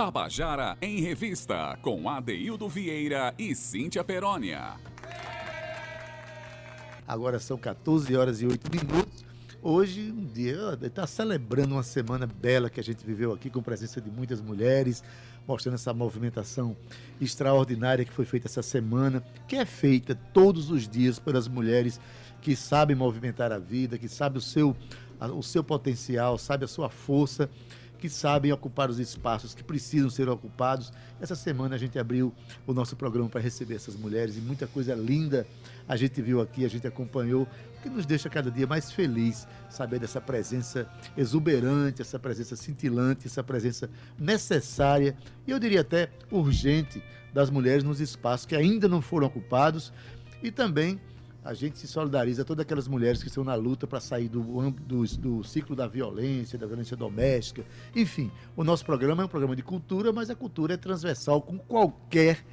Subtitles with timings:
[0.00, 4.76] Tabajara em Revista, com Adeildo Vieira e Cíntia Perónia.
[7.06, 9.26] Agora são 14 horas e 8 minutos.
[9.60, 13.62] Hoje, um dia, está celebrando uma semana bela que a gente viveu aqui, com a
[13.62, 15.04] presença de muitas mulheres,
[15.46, 16.74] mostrando essa movimentação
[17.20, 22.00] extraordinária que foi feita essa semana, que é feita todos os dias pelas mulheres
[22.40, 24.74] que sabem movimentar a vida, que sabem o seu,
[25.20, 27.50] o seu potencial, sabe a sua força
[28.00, 30.90] que sabem ocupar os espaços que precisam ser ocupados.
[31.20, 32.32] Essa semana a gente abriu
[32.66, 35.46] o nosso programa para receber essas mulheres e muita coisa linda
[35.86, 37.46] a gente viu aqui, a gente acompanhou,
[37.82, 43.42] que nos deixa cada dia mais feliz saber dessa presença exuberante, essa presença cintilante, essa
[43.42, 49.26] presença necessária e eu diria até urgente das mulheres nos espaços que ainda não foram
[49.26, 49.92] ocupados
[50.42, 51.00] e também
[51.44, 55.04] a gente se solidariza todas aquelas mulheres que estão na luta para sair do, do,
[55.04, 57.64] do, ciclo da violência, da violência doméstica.
[57.96, 61.58] Enfim, o nosso programa é um programa de cultura, mas a cultura é transversal com
[61.58, 62.44] qualquer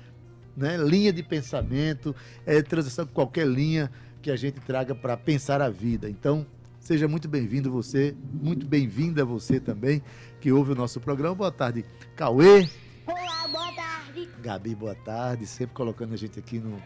[0.55, 5.61] né, linha de pensamento, é transversal com qualquer linha que a gente traga para pensar
[5.61, 6.09] a vida.
[6.09, 6.45] Então,
[6.79, 10.01] seja muito bem-vindo você, muito bem-vinda você também,
[10.39, 11.35] que ouve o nosso programa.
[11.35, 11.85] Boa tarde,
[12.15, 12.69] Cauê.
[13.05, 14.29] Olá, boa tarde.
[14.41, 16.81] Gabi, boa tarde, sempre colocando a gente aqui no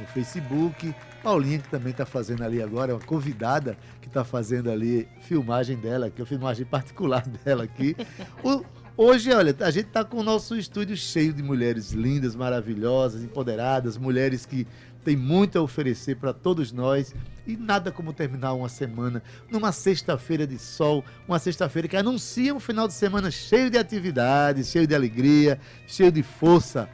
[0.00, 0.94] no Facebook.
[1.22, 5.76] Paulinha, que também está fazendo ali agora, é uma convidada que está fazendo ali filmagem
[5.76, 7.94] dela, que é filmagem particular dela aqui.
[8.42, 8.64] O,
[8.96, 13.98] hoje, olha, a gente está com o nosso estúdio cheio de mulheres lindas, maravilhosas, empoderadas,
[13.98, 14.66] mulheres que
[15.04, 17.14] têm muito a oferecer para todos nós.
[17.46, 22.60] E nada como terminar uma semana numa sexta-feira de sol, uma sexta-feira que anuncia um
[22.60, 26.88] final de semana cheio de atividades, cheio de alegria, cheio de força.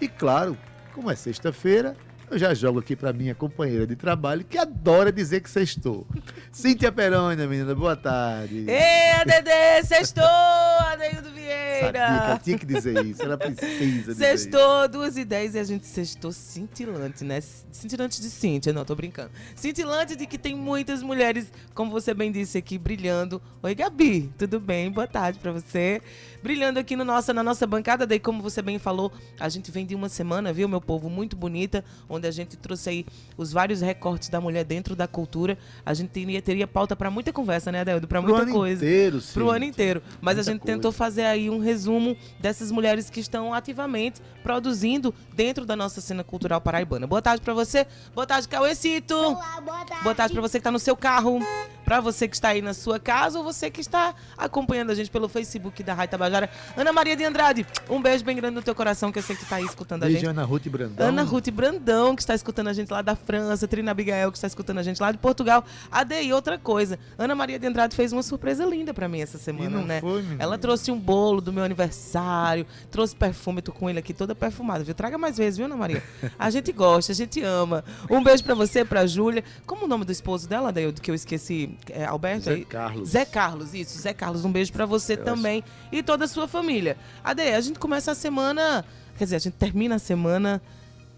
[0.00, 0.56] E claro,
[0.94, 1.96] como é sexta-feira,
[2.30, 6.06] eu já jogo aqui para minha companheira de trabalho que adora dizer que sextou.
[6.52, 8.66] Cíntia Perônia, menina, boa tarde.
[8.68, 12.08] Ê, Dedê, sextou, Adeildo Vieira.
[12.08, 15.64] Sabia que tinha que dizer isso, ela precisa dizer Sextou, duas e dez e a
[15.64, 17.40] gente sextou cintilante, né?
[17.40, 19.30] Cintilante de Cíntia, não, tô brincando.
[19.54, 23.40] Cintilante de que tem muitas mulheres, como você bem disse aqui, brilhando.
[23.62, 24.90] Oi, Gabi, tudo bem?
[24.90, 26.02] Boa tarde para você.
[26.48, 29.84] Brilhando aqui no nossa, na nossa bancada, daí como você bem falou, a gente vem
[29.84, 33.82] de uma semana, viu, meu povo, muito bonita, onde a gente trouxe aí os vários
[33.82, 35.58] recortes da mulher dentro da cultura.
[35.84, 38.08] A gente teria, teria pauta para muita conversa, né, Adeldo?
[38.08, 38.82] Para muita ano coisa.
[38.82, 39.34] Inteiro, sim.
[39.34, 40.02] Pro ano inteiro.
[40.22, 40.74] Mas muita a gente coisa.
[40.74, 46.24] tentou fazer aí um resumo dessas mulheres que estão ativamente produzindo dentro da nossa cena
[46.24, 47.06] cultural paraibana.
[47.06, 47.86] Boa tarde para você.
[48.14, 49.14] Boa tarde, Cauêcito.
[49.14, 50.02] Olá, boa tarde.
[50.02, 51.40] Boa tarde para você que está no seu carro,
[51.88, 55.10] para você que está aí na sua casa ou você que está acompanhando a gente
[55.10, 56.50] pelo Facebook da Rádio Tabajara.
[56.76, 59.42] Ana Maria de Andrade, um beijo bem grande no teu coração que eu sei que
[59.42, 60.28] tu tá aí escutando a Beijo, gente.
[60.28, 61.08] Ana Ruth Brandão.
[61.08, 64.46] Ana Ruth Brandão, que está escutando a gente lá da França, Trina Abigael, que está
[64.46, 65.64] escutando a gente lá de Portugal.
[65.90, 66.98] Adei, outra coisa.
[67.16, 70.02] Ana Maria de Andrade fez uma surpresa linda para mim essa semana, né?
[70.02, 70.22] foi?
[70.38, 74.84] Ela trouxe um bolo do meu aniversário, trouxe perfume, tô com ele aqui toda perfumada,
[74.84, 74.94] viu?
[74.94, 76.02] Traga mais vezes, viu, Ana Maria?
[76.38, 77.82] A gente gosta, a gente ama.
[78.10, 79.42] Um beijo para você, pra Júlia.
[79.64, 81.77] Como o nome do esposo dela, Adeildo, que eu esqueci?
[81.90, 82.44] É Alberto?
[82.44, 83.08] Zé Carlos.
[83.08, 83.98] Zé Carlos, isso.
[83.98, 86.96] Zé Carlos, um beijo pra você Eu também e toda a sua família.
[87.24, 88.84] Ade, a gente começa a semana,
[89.16, 90.60] quer dizer, a gente termina a semana.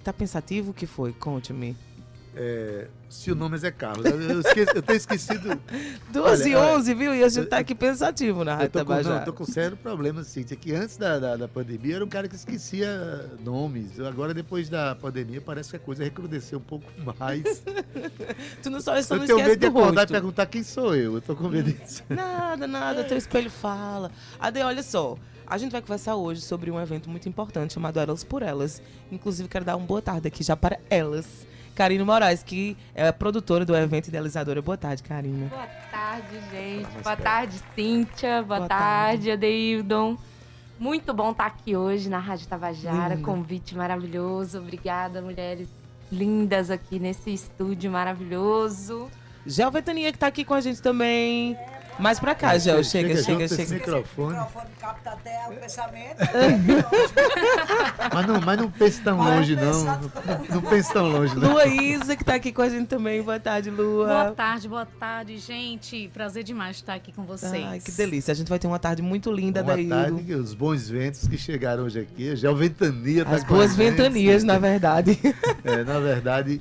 [0.02, 1.12] Tá pensativo o que foi?
[1.12, 1.76] Conte-me.
[2.34, 4.04] É, se o nome é Zé Carlos.
[4.06, 5.60] Eu, esqueci- eu tenho esquecido.
[6.12, 7.14] 12 e Olha, olha, 11, viu?
[7.14, 9.24] E a gente tá aqui pensativo na Rádio com, não, eu Tabajara.
[9.24, 12.36] tô com sério problema, Cíntia, que antes da, da, da pandemia era um cara que
[12.36, 13.98] esquecia nomes.
[13.98, 16.86] Agora, depois da pandemia, parece que a coisa recrudesceu um pouco
[17.18, 17.62] mais.
[18.62, 21.14] Tu não só, só não eu tenho medo de acordar e perguntar quem sou eu.
[21.14, 22.02] Eu tô com medo disso.
[22.08, 24.10] Nada, nada, teu espelho fala.
[24.38, 25.16] Ade, olha só.
[25.46, 28.80] A gente vai conversar hoje sobre um evento muito importante chamado Elas por Elas.
[29.10, 31.26] Inclusive, quero dar uma boa tarde aqui já para elas.
[31.80, 34.60] Karine Moraes, que é produtora do evento idealizadora.
[34.60, 35.46] Boa tarde, Karina.
[35.46, 37.02] Boa tarde, gente.
[37.02, 38.42] Boa tarde, Cíntia.
[38.42, 40.18] Boa, Boa tarde, Adeildon.
[40.78, 43.14] Muito bom estar aqui hoje na Rádio Tabajara.
[43.14, 43.26] Linda.
[43.26, 44.58] Convite maravilhoso.
[44.58, 45.70] Obrigada, mulheres
[46.12, 49.10] lindas aqui nesse estúdio maravilhoso.
[49.46, 51.56] Gel Ventania, que tá aqui com a gente também.
[52.00, 52.82] Mais pra cá, Gel.
[52.82, 53.74] Chega, chega, junto esse chega.
[53.74, 54.32] microfone.
[54.34, 56.16] microfone capta até o pensamento.
[58.12, 59.84] Mas não, mas não pense tão Vai longe, não.
[59.84, 60.00] Não,
[60.50, 61.52] não pense tão longe, não.
[61.52, 63.22] Lua Isa, que tá aqui com a gente também.
[63.22, 64.06] Boa tarde, Lua.
[64.06, 66.08] Boa tarde, boa tarde, gente.
[66.12, 67.64] Prazer demais estar aqui com vocês.
[67.66, 68.32] Ai, que delícia.
[68.32, 69.88] A gente vai ter uma tarde muito linda Boa daí.
[69.88, 72.34] tarde, que os bons ventos que chegaram hoje aqui.
[72.36, 73.90] Já o Ventania tá As a boas gente.
[73.90, 75.18] ventanias, na verdade.
[75.64, 76.60] É, na verdade,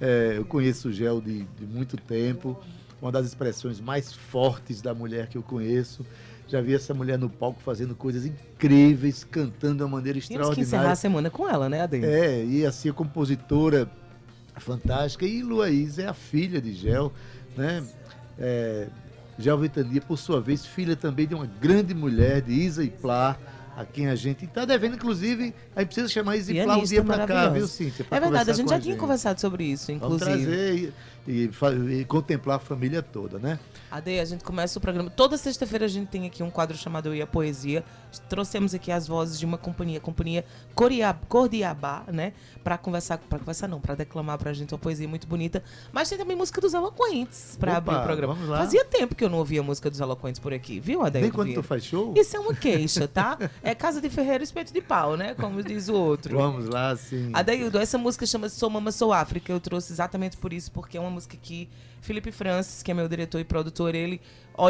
[0.00, 2.58] é, eu conheço o Gel de, de muito tempo.
[3.00, 6.04] Uma das expressões mais fortes da mulher que eu conheço.
[6.48, 10.34] Já vi essa mulher no palco fazendo coisas incríveis, cantando de uma maneira Temos que
[10.34, 10.92] encerrar extraordinária.
[10.92, 12.04] a semana com ela, né, Adem?
[12.04, 13.88] É, e assim, a compositora
[14.56, 15.26] fantástica.
[15.26, 17.12] E Luaís é a filha de Gel,
[17.56, 17.84] né?
[18.38, 18.88] É,
[19.38, 23.36] Gel Ventania, por sua vez, filha também de uma grande mulher, de Isa e Plá,
[23.78, 27.24] a quem a gente está devendo, inclusive, a gente precisa chamar um Pianista dia para
[27.24, 28.04] cá, viu, Cíntia?
[28.10, 30.44] É verdade, a gente já tinha conversado sobre isso, Vamos inclusive.
[30.44, 30.92] trazer e,
[31.28, 31.50] e
[32.00, 33.56] e contemplar a família toda, né?
[33.88, 35.10] Ade, a gente começa o programa.
[35.10, 37.84] Toda sexta-feira a gente tem aqui um quadro chamado Eu e a Poesia.
[38.28, 40.44] Trouxemos aqui as vozes de uma companhia, companhia
[40.74, 42.32] Coria- Cordiabá, né?
[42.64, 45.62] Pra conversar, pra conversar não, pra declamar pra gente uma poesia muito bonita.
[45.92, 48.34] Mas tem também música dos Eloquentes pra Opa, abrir o programa.
[48.34, 48.58] vamos lá.
[48.58, 51.20] Fazia tempo que eu não ouvia música dos Eloquentes por aqui, viu, Ade?
[51.20, 52.14] Nem quando tu faz show?
[52.16, 53.38] Isso é uma queixa, tá?
[53.62, 55.34] É casa de ferreiro espeto de pau, né?
[55.34, 56.36] Como diz o outro.
[56.36, 57.30] Vamos lá, sim.
[57.32, 59.52] Adaildo, essa música chama Sou Mama Sou África.
[59.52, 61.68] Eu trouxe exatamente por isso, porque é uma música que
[62.00, 64.20] Felipe Francis, que é meu diretor e produtor, ele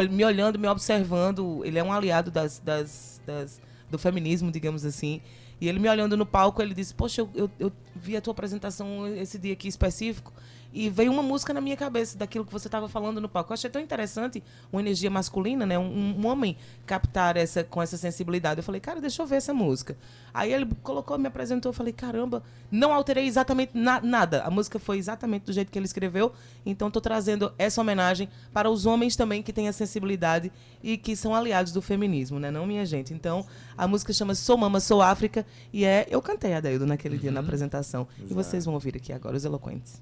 [0.09, 5.21] me olhando, me observando, ele é um aliado das, das- das- do feminismo, digamos assim.
[5.59, 8.31] E ele me olhando no palco, ele disse: Poxa, eu, eu- eu vi a tua
[8.31, 10.31] apresentação esse dia aqui específico
[10.73, 13.51] e veio uma música na minha cabeça daquilo que você estava falando no palco.
[13.51, 15.79] Eu achei tão interessante uma energia masculina, né?
[15.79, 16.55] Um, um homem
[16.85, 18.59] captar essa com essa sensibilidade.
[18.59, 19.97] Eu falei, cara, deixa eu ver essa música.
[20.33, 24.43] Aí ele colocou, me apresentou, eu falei, caramba, não alterei exatamente na- nada.
[24.43, 26.31] A música foi exatamente do jeito que ele escreveu.
[26.65, 30.51] Então estou trazendo essa homenagem para os homens também que têm a sensibilidade
[30.83, 32.51] e que são aliados do feminismo, né?
[32.51, 33.11] Não minha gente.
[33.13, 33.43] Então
[33.75, 37.31] a música chama Sou Mama, Sou África e é eu cantei a Deildo naquele dia
[37.31, 39.99] na apresentação e vocês vão ouvir aqui agora os eloquentes.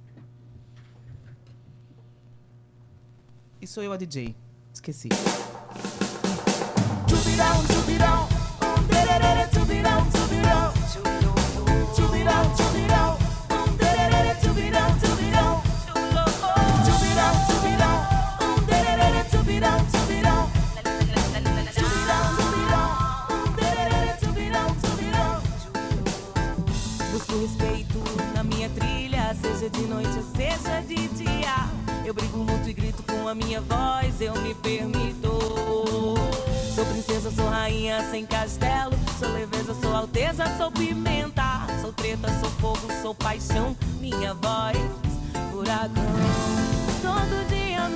[3.68, 4.34] E sou eu a DJ.
[4.74, 5.10] Esqueci.
[27.12, 27.98] Busco respeito
[28.34, 30.37] na minha trilha, seja de noite ou
[33.28, 35.30] a minha voz, eu me permito.
[36.74, 38.94] Sou princesa, sou rainha sem castelo.
[39.20, 41.68] Sou leveza, sou alteza, sou pimenta.
[41.82, 43.76] Sou treta, sou fogo, sou paixão.
[44.00, 44.78] Minha voz,
[45.52, 46.04] furacão.
[47.02, 47.90] Todo dia a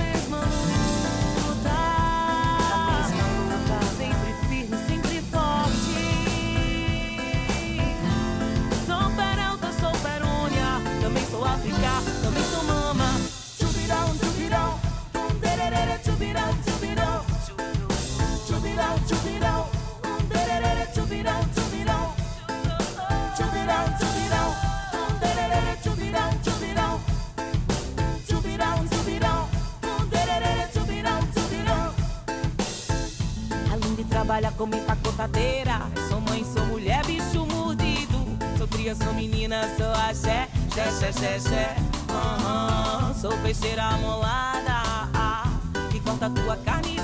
[34.31, 38.17] trabalhar como empacotadeira, sou mãe, sou mulher, bicho mordido.
[38.57, 41.75] Sou cria, sou menina, sou axé, xé, xé, xé, xé.
[42.09, 45.49] Aham, Sou peixeira molada, ah,
[45.91, 47.00] que corta tua carne.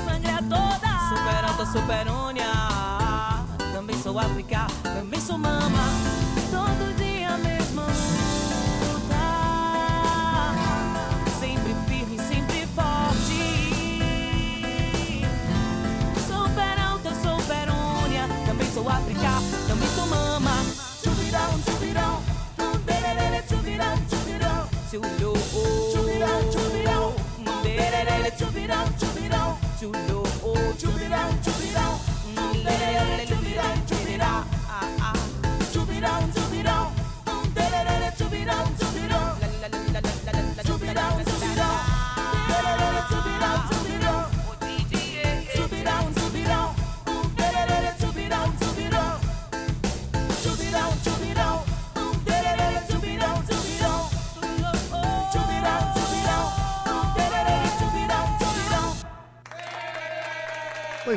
[1.71, 2.45] Sou perônia,
[3.73, 5.83] também sou África, também sou mama.
[6.49, 7.83] Todo dia a mesma
[8.83, 9.25] luta,
[11.39, 13.65] sempre firme, sempre forte.
[16.25, 19.29] Sou peralta, sou perônia, também sou África,
[19.67, 20.51] também sou mama.
[21.01, 22.23] Tchubirão, tchubirão,
[22.59, 24.67] um dererere, tchubirão, tchubirão.
[24.89, 25.33] Tchulô,
[26.49, 29.57] tchubirão, um dererere, tchubirão, tchubirão.
[29.77, 30.23] Tchulô,
[30.75, 31.56] tchubirão, tchubirão,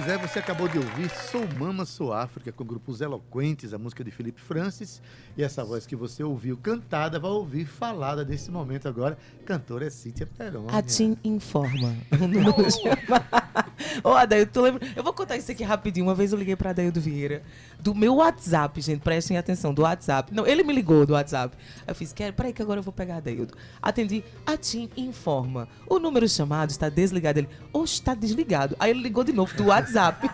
[0.02, 4.02] Pois é, você acabou de ouvir Sou Mama, Sou África, com grupos eloquentes, a música
[4.02, 5.02] de Felipe Francis.
[5.36, 9.18] E essa voz que você ouviu cantada, vai ouvir falada nesse momento agora.
[9.44, 10.68] Cantora é Cíntia Peroni.
[10.72, 11.94] A Tim informa.
[14.04, 14.86] Ô, Adail, tu lembra?
[14.94, 16.06] Eu vou contar isso aqui rapidinho.
[16.06, 17.42] Uma vez eu liguei pra Adaildo Vieira,
[17.78, 20.32] do meu WhatsApp, gente, prestem atenção, do WhatsApp.
[20.34, 21.56] Não, ele me ligou do WhatsApp.
[21.86, 23.54] Eu fiz, quero, peraí que agora eu vou pegar a Adaildo.
[23.80, 25.68] Atendi, a Tim informa.
[25.86, 27.38] O número chamado está desligado.
[27.40, 28.76] Ele, ou está desligado.
[28.78, 30.28] Aí ele ligou de novo do WhatsApp.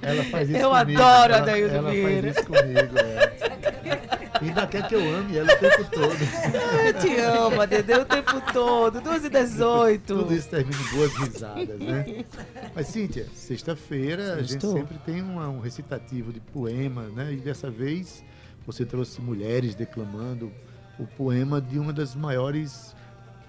[0.00, 1.00] Ela faz isso Eu comigo.
[1.02, 2.22] adoro a ela, Adaildo ela Vieira.
[2.34, 4.01] faz isso comigo, é.
[4.42, 6.16] Ainda quer que eu ame ela o tempo todo.
[6.86, 9.00] eu te amo, Adedê, o tempo todo.
[9.00, 10.04] 2 e 18.
[10.14, 12.24] Tudo isso termina em boas risadas, né?
[12.74, 17.32] Mas, Cíntia, sexta-feira a gente sempre tem uma- um recitativo de poemas, né?
[17.32, 18.24] E dessa vez
[18.66, 20.52] você trouxe mulheres declamando
[20.98, 22.94] o poema de uma das maiores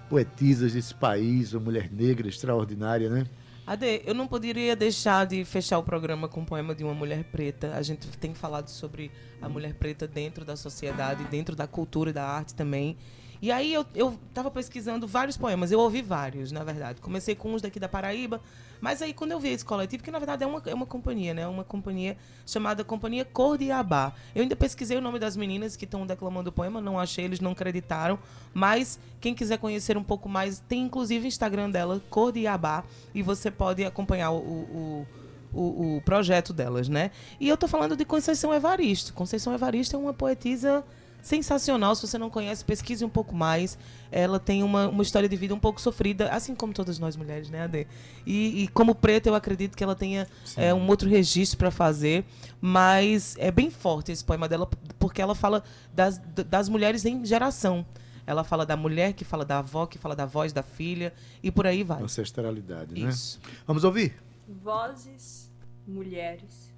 [0.08, 3.26] poetisas desse país, uma mulher negra extraordinária, né?
[3.66, 7.24] Ade, eu não poderia deixar de fechar o programa com um poema de uma mulher
[7.24, 7.74] preta.
[7.74, 12.12] A gente tem falado sobre a mulher preta dentro da sociedade, dentro da cultura e
[12.12, 12.94] da arte também.
[13.40, 17.00] E aí eu, eu tava pesquisando vários poemas, eu ouvi vários, na verdade.
[17.00, 18.40] Comecei com uns daqui da Paraíba,
[18.84, 21.32] mas aí quando eu vi esse coletivo, que na verdade é uma, é uma companhia,
[21.32, 21.48] né?
[21.48, 24.12] Uma companhia chamada Companhia Cor de Abá.
[24.34, 27.40] Eu ainda pesquisei o nome das meninas que estão declamando o poema, não achei, eles
[27.40, 28.18] não acreditaram.
[28.52, 32.84] Mas quem quiser conhecer um pouco mais, tem inclusive o Instagram dela, Cor de Abá,
[33.14, 35.06] e você pode acompanhar o, o
[35.50, 37.12] o, o, projeto delas, né?
[37.38, 39.14] E eu tô falando de Conceição Evaristo.
[39.14, 40.84] Conceição Evaristo é uma poetisa
[41.24, 41.94] sensacional.
[41.96, 43.78] Se você não conhece, pesquise um pouco mais.
[44.12, 47.48] Ela tem uma, uma história de vida um pouco sofrida, assim como todas nós mulheres,
[47.50, 47.86] né, Ade?
[48.24, 52.24] E, e como preta, eu acredito que ela tenha é, um outro registro para fazer,
[52.60, 57.84] mas é bem forte esse poema dela, porque ela fala das, das mulheres em geração.
[58.26, 61.12] Ela fala da mulher, que fala da avó, que fala da voz da filha,
[61.42, 62.02] e por aí vai.
[62.02, 63.08] Ancestralidade, né?
[63.08, 63.40] Isso.
[63.66, 64.14] Vamos ouvir?
[64.48, 65.50] Vozes,
[65.86, 66.72] mulheres.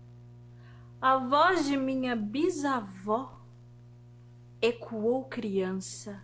[1.00, 3.35] A voz de minha bisavó
[4.60, 6.22] ecoou criança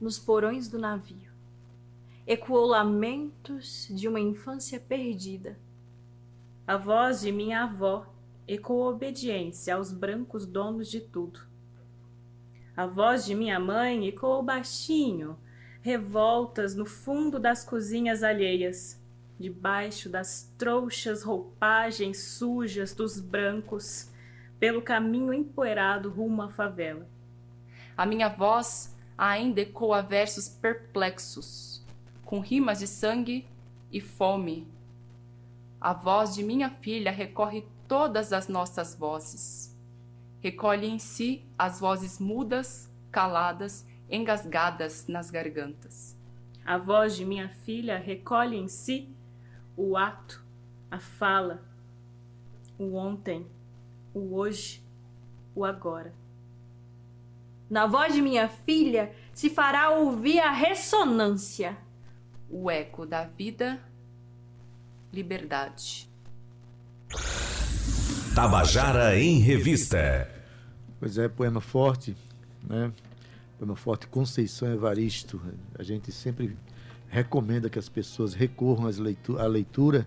[0.00, 1.32] nos porões do navio.
[2.24, 5.58] Ecoou lamentos de uma infância perdida.
[6.64, 8.06] A voz de minha avó
[8.46, 11.40] ecoou obediência aos brancos donos de tudo.
[12.76, 15.36] A voz de minha mãe ecoou baixinho,
[15.82, 19.02] revoltas no fundo das cozinhas alheias,
[19.40, 24.08] debaixo das trouxas roupagens sujas dos brancos,
[24.60, 27.08] pelo caminho empoeirado rumo à favela.
[28.00, 31.84] A minha voz ainda ecoa versos perplexos,
[32.24, 33.46] com rimas de sangue
[33.92, 34.66] e fome.
[35.78, 39.78] A voz de minha filha recorre todas as nossas vozes.
[40.40, 46.16] Recolhe em si as vozes mudas, caladas, engasgadas nas gargantas.
[46.64, 49.14] A voz de minha filha recolhe em si
[49.76, 50.42] o ato,
[50.90, 51.62] a fala,
[52.78, 53.46] o ontem,
[54.14, 54.82] o hoje,
[55.54, 56.14] o agora
[57.70, 61.78] na voz de minha filha se fará ouvir a ressonância.
[62.50, 63.80] O eco da vida,
[65.12, 66.10] liberdade.
[68.34, 70.28] Tabajara em Revista.
[70.98, 72.16] Pois é, poema forte,
[72.62, 72.92] né?
[73.56, 75.40] Poema forte Conceição Evaristo.
[75.78, 76.56] A gente sempre
[77.08, 78.90] recomenda que as pessoas recorram
[79.38, 80.06] à leitura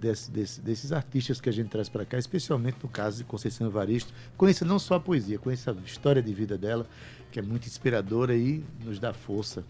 [0.00, 3.66] desse, desse, desses artistas que a gente traz para cá, especialmente no caso de Conceição
[3.66, 4.12] Evaristo.
[4.36, 6.86] Conheça não só a poesia, conheça a história de vida dela,
[7.30, 9.64] que é muito inspiradora e nos dá força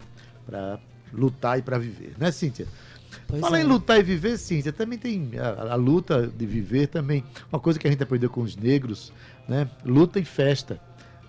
[0.45, 0.79] para
[1.13, 2.65] lutar e para viver, né, Cíntia?
[3.27, 3.61] Pois Fala é.
[3.61, 7.23] em lutar e viver, Cíntia, também tem a, a, luta de viver também.
[7.51, 9.11] Uma coisa que a gente aprendeu com os negros,
[9.47, 9.69] né?
[9.83, 10.79] Luta e festa.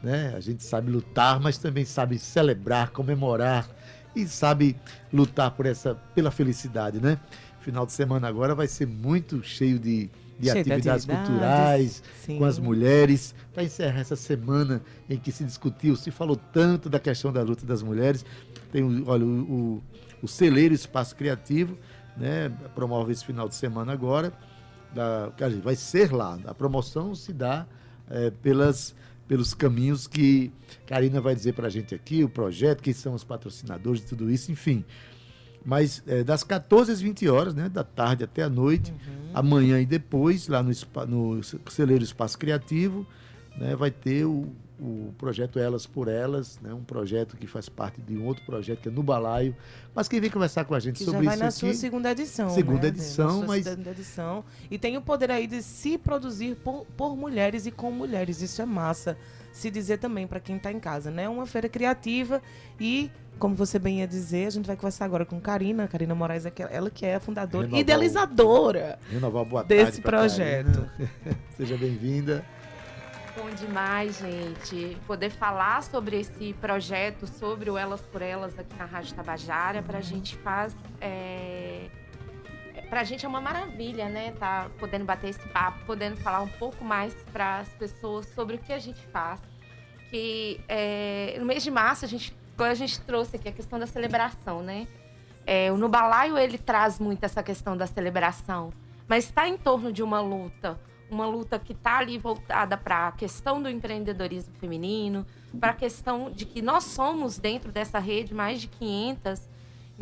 [0.00, 0.32] Né?
[0.36, 3.68] A gente sabe lutar, mas também sabe celebrar, comemorar
[4.14, 4.76] e sabe
[5.12, 7.18] lutar por essa pela felicidade, né?
[7.62, 12.38] Final de semana agora vai ser muito cheio de, de atividades, atividades, culturais sim.
[12.38, 13.34] com as mulheres.
[13.54, 17.64] Para encerrar essa semana em que se discutiu, se falou tanto da questão da luta
[17.64, 18.24] das mulheres,
[18.70, 19.82] tem olha, o, o,
[20.22, 21.78] o Celeiro Espaço Criativo,
[22.16, 24.32] né, promove esse final de semana agora.
[24.94, 26.38] Da, vai ser lá.
[26.44, 27.66] A promoção se dá
[28.10, 28.94] é, pelas,
[29.26, 30.52] pelos caminhos que
[30.86, 34.30] Karina vai dizer para a gente aqui, o projeto, quem são os patrocinadores de tudo
[34.30, 34.84] isso, enfim.
[35.64, 39.30] Mas é, das 14 às 20 horas, né, da tarde até a noite, uhum.
[39.34, 40.72] amanhã e depois, lá no,
[41.06, 43.06] no Celeiro Espaço Criativo,
[43.56, 44.48] né, vai ter o,
[44.80, 48.80] o projeto Elas por Elas, né, um projeto que faz parte de um outro projeto
[48.80, 49.54] que é no Balaio.
[49.94, 52.10] Mas quem vem conversar com a gente que sobre já vai isso na sua segunda
[52.10, 52.50] edição.
[52.50, 56.84] Segunda né, edição, mas segunda edição e tem o poder aí de se produzir por,
[56.96, 58.42] por mulheres e com mulheres.
[58.42, 59.16] Isso é massa.
[59.52, 61.28] Se dizer também para quem está em casa, né?
[61.28, 62.42] Uma feira criativa
[62.80, 66.46] e como você bem ia dizer, a gente vai conversar agora com Karina, Karina Moraes,
[66.46, 68.98] é ela que é a fundadora e idealizadora
[69.66, 70.88] desse projeto.
[71.56, 72.44] Seja bem-vinda.
[73.34, 74.96] Bom demais, gente.
[75.06, 79.98] Poder falar sobre esse projeto, sobre o Elas por Elas aqui na Rádio Tabajara, para
[79.98, 80.74] a gente faz.
[81.00, 81.88] É...
[82.92, 84.32] Para a gente é uma maravilha, né?
[84.32, 88.58] Tá podendo bater esse papo, podendo falar um pouco mais para as pessoas sobre o
[88.58, 89.40] que a gente faz.
[90.10, 91.34] Que é...
[91.38, 94.86] no mês de março a gente a gente trouxe aqui a questão da celebração, né?
[95.46, 98.70] É, o Nubalaio ele traz muito essa questão da celebração,
[99.08, 100.78] mas está em torno de uma luta,
[101.10, 105.26] uma luta que está ali voltada para a questão do empreendedorismo feminino,
[105.58, 109.48] para a questão de que nós somos dentro dessa rede mais de 500,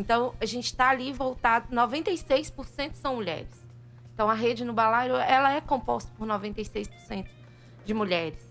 [0.00, 3.69] então a gente está ali voltado, 96% são mulheres.
[4.14, 4.75] Então a rede no
[5.19, 7.26] ela é composta por 96%
[7.85, 8.49] de mulheres.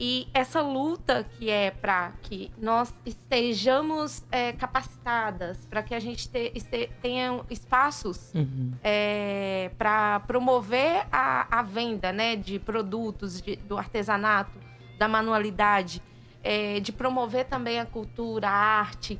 [0.00, 6.28] E essa luta que é para que nós estejamos é, capacitadas, para que a gente
[6.28, 8.72] te, este, tenha espaços Uhum.
[8.82, 14.56] é, para promover a, a venda né, de produtos de- do artesanato,
[14.98, 16.00] da manualidade,
[16.44, 19.18] é, de promover também a cultura, a arte.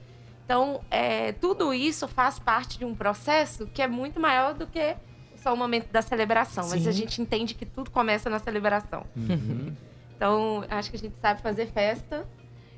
[0.48, 4.96] Então, é, tudo isso faz parte de um processo que é muito maior do que
[5.36, 6.66] só o momento da celebração.
[6.70, 6.88] Mas Sim.
[6.88, 9.04] a gente entende que tudo começa na celebração.
[10.16, 12.26] Então, acho que a gente sabe fazer festa.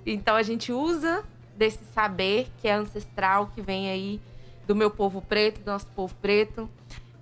[0.05, 1.25] Então, a gente usa
[1.57, 4.21] desse saber que é ancestral, que vem aí
[4.67, 6.69] do meu povo preto, do nosso povo preto,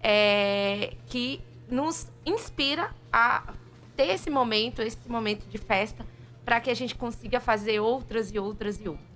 [0.02, 3.52] é, que nos inspira a
[3.94, 6.06] ter esse momento, esse momento de festa,
[6.42, 9.07] para que a gente consiga fazer outras e outras e outras.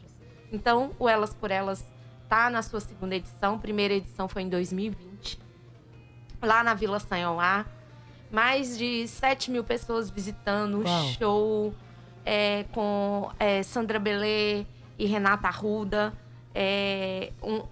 [0.53, 1.85] Então, o Elas por Elas
[2.29, 3.59] tá na sua segunda edição.
[3.59, 5.39] Primeira edição foi em 2020,
[6.43, 7.65] lá na Vila Sanhoá.
[8.31, 10.85] Mais de 7 mil pessoas visitando o
[11.19, 11.75] show
[12.25, 14.65] é, com é, Sandra Belê
[14.99, 16.13] e Renata Arruda.
[16.55, 17.63] É, um,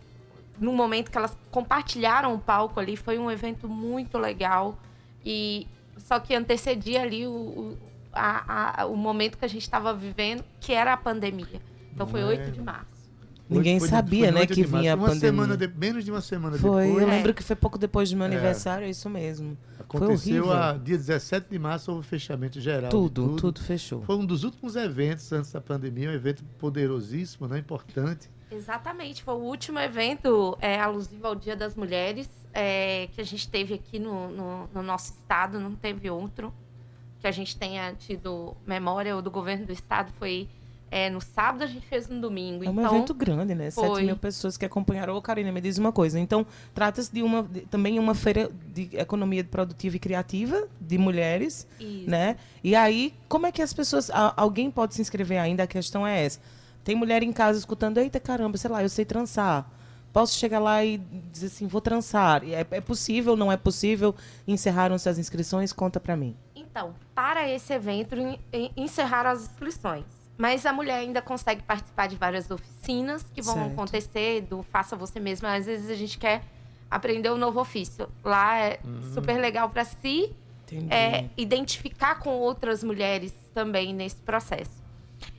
[0.58, 4.76] no momento que elas compartilharam o palco ali, foi um evento muito legal.
[5.24, 7.78] E só que antecedia ali o, o,
[8.12, 11.62] a- a- o momento que a gente estava vivendo, que era a pandemia.
[11.94, 12.50] Então foi Não 8 é?
[12.50, 13.00] de março.
[13.48, 15.28] Ninguém Foi- sabia, foi né, que vinha a uma pandemia.
[15.28, 17.02] Semana de- menos de uma semana Foi, depois.
[17.02, 17.16] eu É.
[17.16, 18.28] lembro que foi pouco depois do meu É.
[18.28, 19.58] aniversário, é isso mesmo.
[19.80, 20.52] Aconteceu horrível.
[20.52, 22.84] a dia 17 de março, houve o fechamento geral.
[22.84, 24.02] de Tudo, tudo, fechou.
[24.02, 27.58] Foi um dos últimos eventos antes da pandemia, um evento poderosíssimo, né?
[27.58, 28.30] importante.
[28.52, 33.48] Exatamente, foi o último evento é, alusivo ao Dia das Mulheres é, que a gente
[33.48, 36.52] teve aqui no, no, no nosso estado, não teve outro
[37.20, 40.48] que a gente tenha tido memória, o do governo do estado foi
[40.90, 42.64] é, no sábado, a gente fez no domingo.
[42.64, 43.70] É um então, evento grande, né?
[43.70, 44.02] Sete foi.
[44.02, 45.14] mil pessoas que acompanharam.
[45.16, 46.18] Ô, Karina, me diz uma coisa.
[46.18, 46.44] Então,
[46.74, 52.10] trata-se de uma de- também uma feira de economia produtiva e criativa de mulheres, Isso.
[52.10, 52.36] né?
[52.64, 54.10] E aí, como é que as pessoas.
[54.10, 55.62] a- alguém pode se inscrever ainda?
[55.62, 56.40] A questão é essa.
[56.82, 59.70] Tem mulher em casa escutando, eita caramba, sei lá, eu sei trançar.
[60.12, 60.98] Posso chegar lá e
[61.30, 62.42] dizer assim, vou trançar.
[62.42, 64.12] É, é possível, não é possível?
[64.48, 65.72] Encerraram-se as inscrições?
[65.72, 66.34] Conta pra mim.
[66.56, 70.04] Então, para esse evento, en- en- encerraram as inscrições.
[70.40, 73.72] Mas a mulher ainda consegue participar de várias oficinas que vão Certo.
[73.72, 75.54] acontecer, do faça você mesma.
[75.54, 76.42] Às vezes a gente quer
[76.90, 78.08] aprender um novo ofício.
[78.24, 78.80] Lá é
[79.12, 80.34] super legal para se
[80.66, 80.86] Entendi.
[80.92, 84.80] é, identificar com outras mulheres também nesse processo.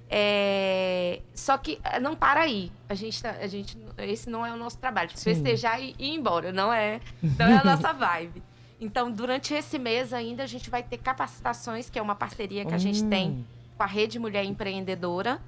[0.07, 2.71] É, só que eh, não para aí.
[2.87, 5.09] A gente, tá- a gente, esse não é o nosso trabalho.
[5.15, 5.23] Sim.
[5.33, 6.99] Festejar e ir embora, não é,
[7.39, 8.43] não é a nossa vibe.
[8.79, 12.73] Então, durante esse mês ainda, a gente vai ter capacitações, que é uma parceria que
[12.73, 13.09] a gente Hum.
[13.09, 13.45] tem
[13.81, 15.41] com a Rede Mulher Empreendedora,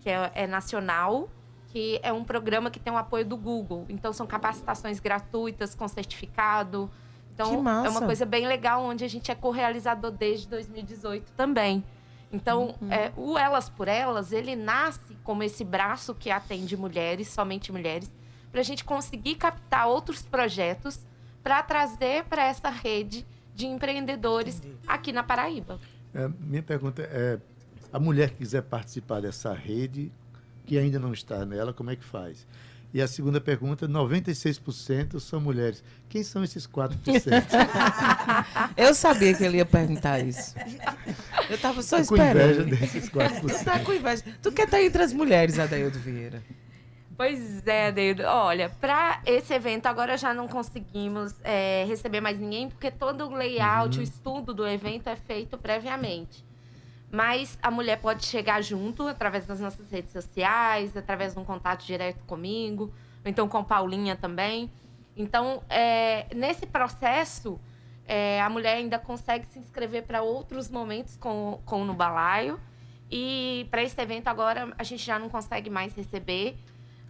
[0.00, 1.28] que é, é nacional,
[1.68, 3.86] que é um programa que tem o apoio do Google.
[3.88, 6.90] Então, são capacitações gratuitas com certificado.
[7.32, 11.84] Então, Que é uma coisa bem legal, onde a gente é co-realizador desde 2018 também.
[12.32, 12.92] Então, Uhum.
[12.92, 18.12] é, o Elas por Elas, ele nasce como esse braço que atende mulheres, somente mulheres,
[18.50, 20.98] para a gente conseguir captar outros projetos
[21.44, 25.78] para trazer para essa rede de empreendedores aqui na Paraíba.
[26.14, 27.38] É, minha pergunta é:
[27.92, 30.12] a mulher que quiser participar dessa rede,
[30.66, 32.46] que ainda não está nela, como é que faz?
[32.92, 35.84] E a segunda pergunta: 96% são mulheres.
[36.08, 36.94] Quem são esses 4%?
[38.76, 40.54] Eu sabia que ele ia perguntar isso.
[41.50, 42.70] Eu tava só Tô com inveja esperando.
[42.78, 43.64] desses Tu 4%.
[43.64, 44.24] tá com inveja.
[44.42, 46.42] Tu quer estar entre as mulheres, Adaildo Vieira.
[47.16, 48.22] Pois é, Deildo.
[48.22, 53.34] Olha, para esse evento agora já não conseguimos é, receber mais ninguém, porque todo o
[53.34, 56.44] layout, o estudo do evento é feito previamente.
[57.10, 61.84] Mas a mulher pode chegar junto através das nossas redes sociais, através de um contato
[61.84, 62.92] direto comigo,
[63.24, 64.70] ou então com Paulinha também.
[65.16, 67.58] Então, é, nesse processo,
[68.06, 72.60] é, a mulher ainda consegue se inscrever para outros momentos com, com o No Balaio.
[73.10, 76.58] E para esse evento agora a gente já não consegue mais receber.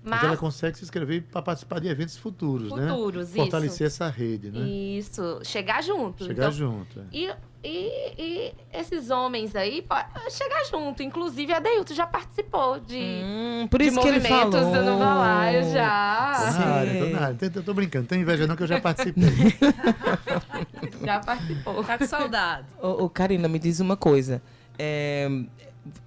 [0.05, 2.89] Mas Então ela consegue se inscrever para participar de eventos futuros, né?
[2.89, 4.61] Futuros, Fortalecer essa rede, né?
[4.67, 6.25] isso, chegar junto.
[6.25, 7.01] Chegar Então, junto.
[7.01, 7.03] é.
[7.13, 7.31] E,
[7.65, 9.85] e, e esses homens aí
[10.31, 11.03] chegar junto.
[11.03, 14.73] Inclusive, a Deilton já participou de, Hum, por de isso que ele movimentos falou.
[14.85, 16.55] do No Balaio, Tô já.
[16.59, 17.51] na área, tô na área.
[17.51, 19.25] Tô, tô- brincando, não tenho inveja não que eu já participei.
[21.05, 21.85] Já participou.
[21.85, 22.67] Tá com saudade.
[22.83, 24.43] Ô, ô, Karina, me diz uma coisa.
[24.79, 25.29] É,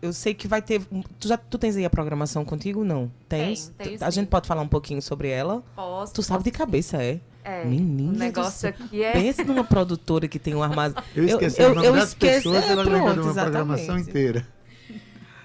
[0.02, 0.82] eu sei que vai ter.
[1.20, 2.84] Tu, já, tu tens aí a programação contigo?
[2.84, 3.12] Não?
[3.30, 3.72] Tens?
[3.78, 5.64] Tenho Tu- a gente pode falar um pouquinho sobre ela?
[5.76, 6.14] Posso.
[6.14, 7.20] Tu sabe de cabeça, é?
[7.44, 9.14] É, Menina o negócio aqui é.
[9.14, 11.02] Pense numa produtora que tem um armazém.
[11.16, 14.10] Eu esqueci o nome das esqueço- pessoas e ela pronto, de uma programação exatamente.
[14.10, 14.48] inteira.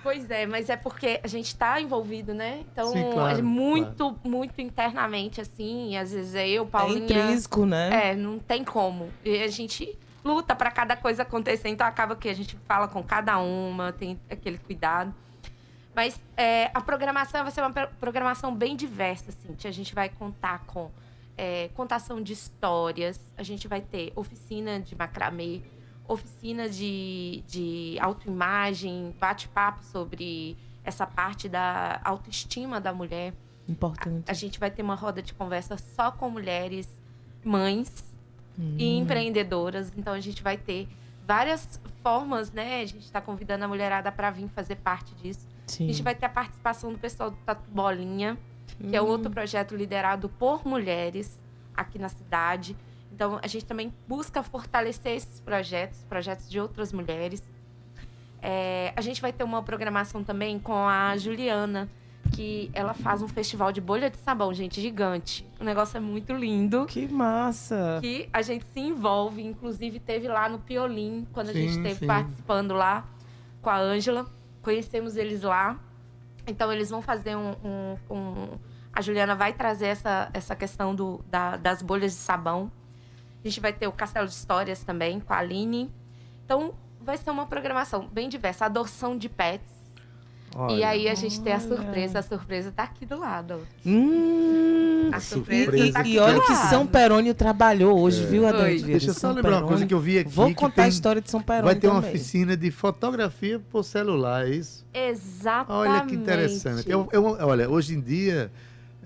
[0.03, 2.61] Pois é, mas é porque a gente tá envolvido, né?
[2.71, 5.97] Então, Sim, claro, é muito, muito internamente, assim.
[5.97, 7.01] Às vezes é eu, É Paulinha.
[7.03, 8.11] intrínseco, né?
[8.11, 9.09] É, não tem como.
[9.25, 11.69] E a gente luta para cada coisa acontecer.
[11.69, 15.15] Então acaba que a gente fala com cada uma, tem aquele cuidado.
[15.95, 19.57] Mas é, a programação vai ser uma pro- programação bem diversa, assim.
[19.67, 20.91] A gente vai contar com
[21.39, 25.63] é, contação de histórias, a gente vai ter oficina de macramê,
[26.07, 33.33] oficina de, de autoimagem, bate-papo sobre essa parte da autoestima da mulher.
[33.67, 34.31] Importante.
[34.31, 36.87] A gente vai ter uma roda de conversa só com mulheres,
[37.43, 38.06] mães
[38.59, 38.75] Hum.
[38.79, 39.93] e empreendedoras.
[39.97, 40.89] Então a gente vai ter
[41.27, 42.81] várias formas, né?
[42.83, 45.47] A gente está convidando a mulherada para vir fazer parte disso.
[45.67, 45.85] Sim.
[45.85, 48.39] A gente vai ter a participação do pessoal do Tatu Bolinha,
[48.89, 49.07] que é Hum.
[49.07, 51.41] outro projeto liderado por mulheres
[51.77, 52.77] aqui na cidade.
[53.13, 57.43] Então a gente também busca fortalecer esses projetos, projetos de outras mulheres.
[58.41, 61.89] É, a gente vai ter uma programação também com a Juliana,
[62.35, 65.47] que ela faz um festival de bolha de sabão, gente, gigante.
[65.61, 66.87] O negócio é muito lindo.
[66.87, 67.99] Que massa.
[68.01, 72.01] Que a gente se envolve, inclusive teve lá no Piolim, quando a gente Sim, esteve
[72.01, 72.07] sim.
[72.07, 73.05] participando lá
[73.63, 74.27] com a Ângela.
[74.63, 75.79] Conhecemos eles lá.
[76.47, 77.55] Então eles vão fazer um.
[77.65, 78.59] um- um-
[78.93, 82.71] a Juliana vai trazer essa, essa questão do, da- das bolhas de sabão.
[83.45, 85.93] A gente vai ter o Castelo de Histórias também, com a Aline.
[86.45, 88.65] Então, vai ser uma programação bem diversa.
[88.65, 89.76] Adoção de pets.
[90.57, 92.19] E Olha, aí a gente tem a surpresa.
[92.21, 93.61] A surpresa tá aqui do lado.
[93.85, 95.11] Hum.
[95.13, 96.55] A E, surpresa tá aqui e olha do que.
[96.55, 98.61] São Perônio trabalhou hoje, viu, Adel?
[98.63, 98.83] Foi.
[98.83, 100.31] Deixa eu só lembrar uma coisa que eu vi aqui.
[100.31, 102.11] Vou contar a tem- história de São Perônio Vai ter uma também.
[102.17, 104.85] oficina de fotografia por celular, é isso?
[104.95, 105.89] Exatamente.
[105.91, 106.91] Olha que interessante.
[106.91, 108.51] Eu, eu- olha, hoje em dia,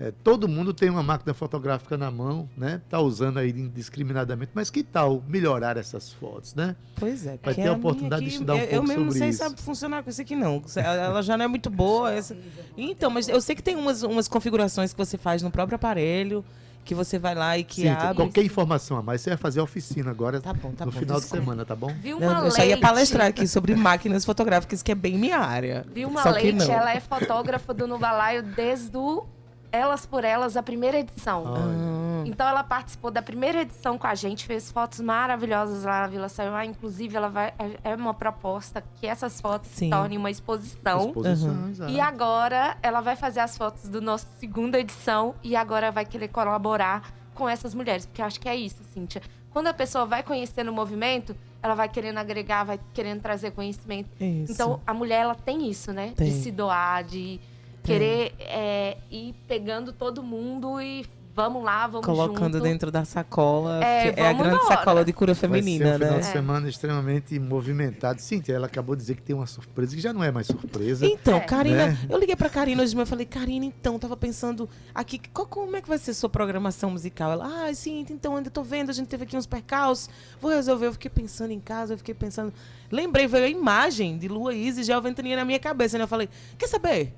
[0.03, 2.81] é, todo mundo tem uma máquina fotográfica na mão, né?
[2.89, 4.51] Tá usando aí indiscriminadamente.
[4.55, 6.75] Mas que tal melhorar essas fotos, né?
[6.95, 7.37] Pois é.
[7.43, 9.29] Vai ter a oportunidade de aqui, estudar um eu, pouco Eu mesmo não sobre sei
[9.29, 9.39] isso.
[9.43, 10.61] sabe funcionar com isso aqui, não.
[10.75, 12.11] Ela já não é muito boa.
[12.11, 12.35] essa-
[12.75, 16.43] Então, mas eu sei que tem umas, umas configurações que você faz no próprio aparelho,
[16.83, 18.15] que você vai lá e que Sim, abre.
[18.15, 20.97] qualquer informação a mais, você vai fazer a oficina agora Tá bom, tá no bom,
[20.99, 21.37] final desculpa.
[21.37, 21.93] de semana, tá bom?
[22.01, 22.81] Viu uma eu só ia Leite?
[22.81, 25.85] palestrar aqui sobre máquinas fotográficas, que é bem minha área.
[26.23, 26.73] Só que Leite, não.
[26.73, 29.23] ela é fotógrafa do Nubalaio desde o
[29.71, 31.43] Elas por Elas, a primeira edição.
[31.47, 36.07] Ah, Então ela participou da primeira edição com a gente, fez fotos maravilhosas lá na
[36.07, 36.65] Vila Sayuá.
[36.65, 37.53] Inclusive, ela vai,
[37.83, 39.89] é uma proposta que essas fotos se Sim.
[39.89, 41.07] tornem uma exposição.
[41.07, 41.91] Exposição, exato.
[41.91, 46.27] E agora ela vai fazer as fotos do nosso segunda edição e agora vai querer
[46.27, 48.05] colaborar com essas mulheres.
[48.05, 49.21] Porque eu acho que é isso, Cíntia.
[49.51, 54.09] Quando a pessoa vai conhecendo o movimento, ela vai querendo agregar, vai querendo trazer conhecimento.
[54.19, 54.51] isso.
[54.51, 56.13] Então, a mulher, ela tem isso, né?
[56.15, 56.27] Tem.
[56.27, 57.39] De se doar, de
[57.83, 62.63] querer é, ir pegando todo mundo e vamos lá, vamos Colocando junto.
[62.63, 65.93] dentro da sacola, É, que é a grande sacola de cura Vai ser feminina, um
[65.93, 66.19] final né?
[66.19, 68.19] de semana extremamente movimentado.
[68.21, 71.05] Cíntia, ela acabou de dizer que tem uma surpresa, que já não é mais surpresa.
[71.07, 71.39] Então, É.
[71.39, 71.97] Karina, Né?
[72.09, 75.47] eu liguei pra Karina hoje de manhã e falei, Karina, então, tava pensando aqui, qual-
[75.47, 77.31] como é que vai ser sua programação musical?
[77.31, 80.09] Ela, ah, sim, então, ainda tô vendo, a gente teve aqui uns percalços,
[80.41, 80.87] vou resolver.
[80.87, 82.53] Eu fiquei pensando em casa, eu fiquei pensando.
[82.91, 86.03] Lembrei, veio a imagem de Lua e Gel Ventania na minha cabeça, né?
[86.03, 87.13] Eu falei, quer saber?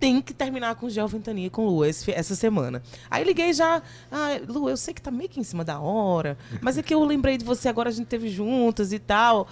[0.00, 2.80] Tem que terminar com Gel Ventania e com Lua esse- essa semana.
[3.10, 3.82] Aí liguei já,
[4.12, 6.94] ah, Lu, eu sei que tá meio que em cima da hora, mas é que
[6.94, 9.48] eu lembrei de você agora, a gente teve juntas e tal.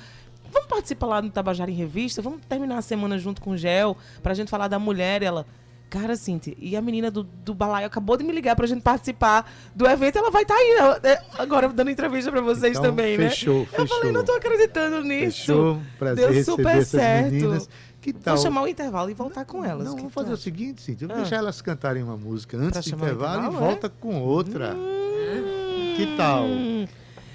[0.53, 2.23] Vamos participar lá no Tabajara em Revista?
[2.23, 5.21] Vamos terminar a semana junto com o Gel, pra gente falar da mulher.
[5.23, 5.45] Ela,
[5.91, 9.51] cara, Cintia, e a menina do, do balaio acabou de me ligar pra gente participar
[9.75, 13.19] do evento, ela vai estar aí, ela- é, agora dando entrevista pra vocês Então, também,
[13.19, 13.29] né?
[13.31, 13.89] fechou, Eu fechou.
[13.89, 15.39] falei, não tô acreditando nisso.
[15.41, 17.33] Fechou, prazer Deu super certo.
[17.33, 17.69] meninas.
[18.07, 18.37] Que tal?
[18.37, 19.85] Vou chamar o intervalo e voltar com elas.
[19.89, 21.09] Não, vamos fazer o seguinte, Cíntia, Ah.
[21.09, 23.67] vamos deixar elas cantarem uma música antes Pra do intervalo, intervalo, e é?
[23.69, 24.75] volta com outra.
[24.77, 25.95] Hum.
[25.97, 26.45] Que tal?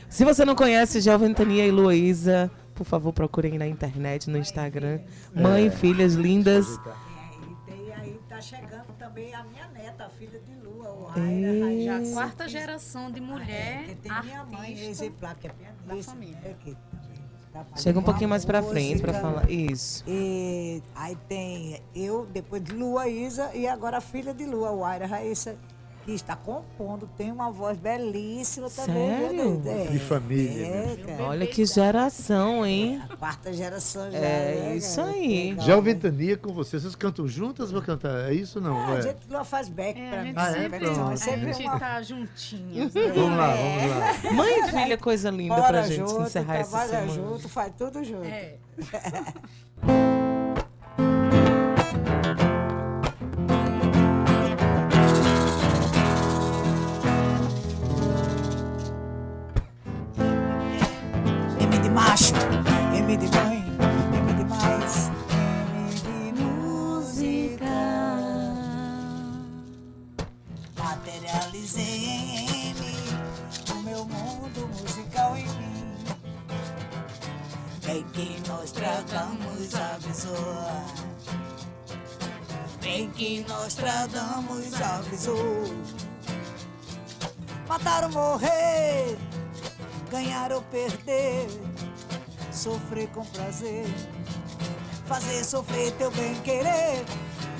[0.09, 4.99] Se você não conhece Gel Ventania e Luísa, por favor, procurem na internet, no Instagram.
[5.35, 5.71] Mãe, É.
[5.71, 6.67] filhas lindas.
[6.67, 11.83] E tem aí, tá chegando também a minha neta, a filha de Lua, o.
[11.83, 16.11] Já quarta geração de mulher Porque tem minha mãe, exemplar, que é pianista.
[16.11, 16.37] família.
[16.51, 16.90] Aqui, tá fazendo
[17.75, 19.13] Chega um pouquinho mais pra frente música.
[19.13, 19.49] falar.
[19.49, 20.03] Isso.
[20.07, 24.85] E aí tem eu, depois de Lua Isa, e agora a filha de Lua, o
[24.85, 25.57] Aira Raíssa,
[26.05, 28.95] que está compondo, tem uma voz belíssima também.
[29.19, 29.59] Sério?
[29.61, 29.71] viu?
[29.71, 31.23] É, De família, É, cara.
[31.25, 33.01] Olha que geração, hein?
[33.09, 34.17] A quarta geração já.
[34.17, 34.21] É
[34.69, 35.09] né, isso cara?
[35.11, 35.49] aí.
[35.51, 35.93] Legal, Já o né?
[35.93, 38.29] Ventania com vocês, vocês cantam juntas ou vão cantar?
[38.29, 38.77] É isso ou não?
[38.77, 39.01] Ah, a É.
[39.03, 40.27] gente Lua faz back É, pra a mim.
[40.29, 40.53] gente Ah, é?
[40.61, 40.85] sempre.
[40.85, 42.93] É a sempre gente uma tá juntinhas.
[42.93, 43.01] né?
[43.15, 44.33] Vamos lá, vamos lá.
[44.33, 47.29] Mãe e filha, coisa linda pra Bora gente junto, encerrar essa trabalha semana.
[47.29, 48.25] junto, faz tudo junto.
[48.25, 48.55] É.
[83.73, 85.63] tratamos avisou.
[87.67, 89.17] Matar ou morrer,
[90.09, 91.47] ganhar ou perder,
[92.51, 93.85] sofrer com prazer,
[95.05, 97.05] fazer sofrer teu bem querer.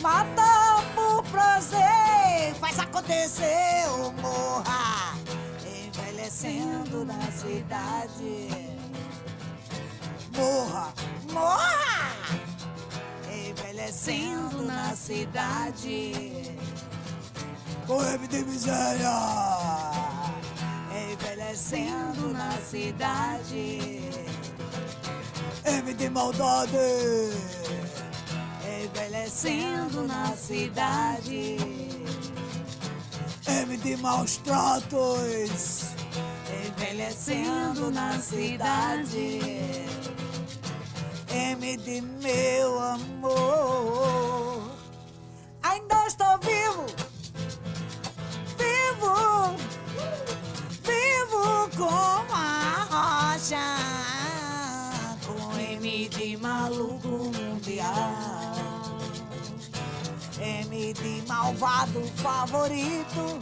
[0.02, 5.16] Matar por prazer, faz acontecer ou morra,
[5.66, 8.72] envelhecendo na cidade.
[10.36, 10.94] Morra,
[11.32, 12.01] morra,
[13.82, 16.14] envelhecendo na cidade.
[17.88, 19.12] Corre de miséria,
[21.12, 24.02] envelhecendo na cidade.
[25.66, 26.78] M de maldade,
[28.84, 31.58] envelhecendo na cidade.
[33.48, 35.88] M de maus tratos,
[36.66, 39.82] envelhecendo na cidade.
[41.34, 44.70] M de meu amor,
[45.64, 46.86] ainda estou vivo.
[48.58, 49.56] Vivo,
[50.84, 53.64] vivo como a rocha,
[55.26, 58.58] com M de maluco mundial,
[60.38, 63.40] M de malvado favorito.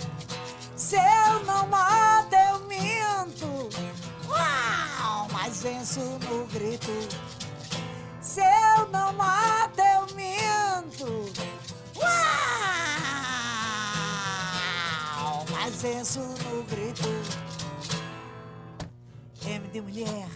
[0.76, 3.70] Se eu não mato, eu minto,
[4.30, 7.39] Uau, mas venço no grito.
[8.30, 11.32] Se eu não mato, eu minto.
[11.96, 12.06] Uau!
[15.50, 17.10] Mas venço no grito.
[19.48, 20.30] M de mulher,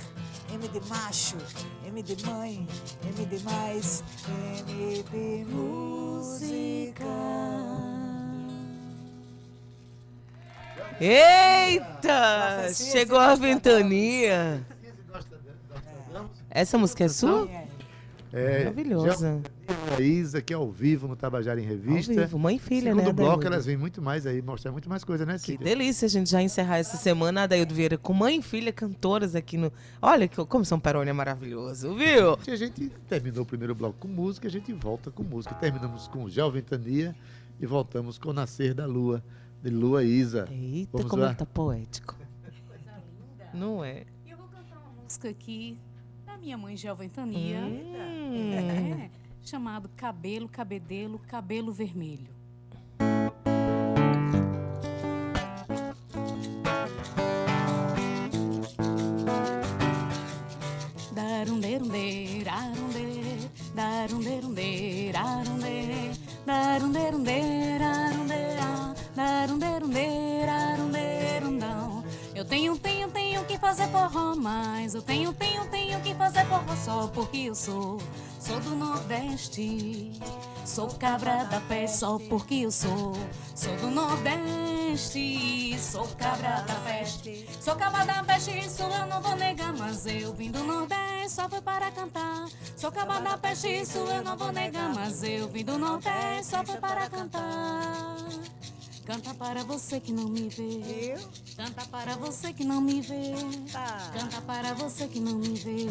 [0.51, 1.37] M de macho,
[1.85, 2.67] M de mãe,
[3.03, 7.05] M de mais, M de música.
[10.99, 12.73] Eita!
[12.73, 14.65] Chegou a ventania.
[16.49, 17.62] Essa música é sua?
[18.35, 19.41] É, Maravilhosa.
[19.95, 22.13] A Isa, aqui ao vivo no Tabajara em Ao Revista.
[22.13, 23.13] vivo, mãe e filha, Segundo né?
[23.13, 23.45] bloco, Adaildo?
[23.53, 25.63] elas vêm muito mais aí, mostrar muito mais coisa, né, Que Cíntia?
[25.63, 29.55] delícia a gente já encerrar essa semana, Adaildo Vieira, com mãe e filha cantoras aqui
[29.55, 29.71] no.
[30.01, 32.35] Olha que, como São Perônia é maravilhoso, viu?
[32.47, 35.53] E a gente terminou o primeiro bloco com música, a gente volta com música.
[35.53, 37.15] Terminamos com Ventania
[37.61, 39.23] e voltamos com Nascer da Lua,
[39.61, 40.47] de Lua Isa.
[40.51, 41.35] Eita, Vamos como lá?
[41.35, 42.15] tá poético.
[43.53, 44.05] Não é?
[44.25, 45.77] E eu vou cantar uma música aqui
[46.25, 48.53] da minha mãe Geoventania, Hum.
[48.53, 49.09] é,
[49.41, 52.29] chamado Cabelo, Cabedelo, Cabelo Vermelho.
[77.53, 77.99] Eu sou,
[78.39, 80.11] sou do Nordeste.
[80.65, 83.13] Sou cabra da peste só porque eu sou,
[83.53, 85.77] sou do Nordeste.
[85.77, 90.33] Sou cabra da peste, sou cabra da peste, isso eu não vou negar, mas eu
[90.33, 92.47] vim do Nordeste só foi para cantar.
[92.75, 96.63] Sou cabra da peste, isso eu não vou negar, mas eu vim do Nordeste só
[96.63, 98.12] foi para cantar.
[99.05, 101.17] Canta para você que não me vê.
[101.57, 103.33] Canta para você que não me vê.
[104.17, 105.87] Canta para você que não me vê.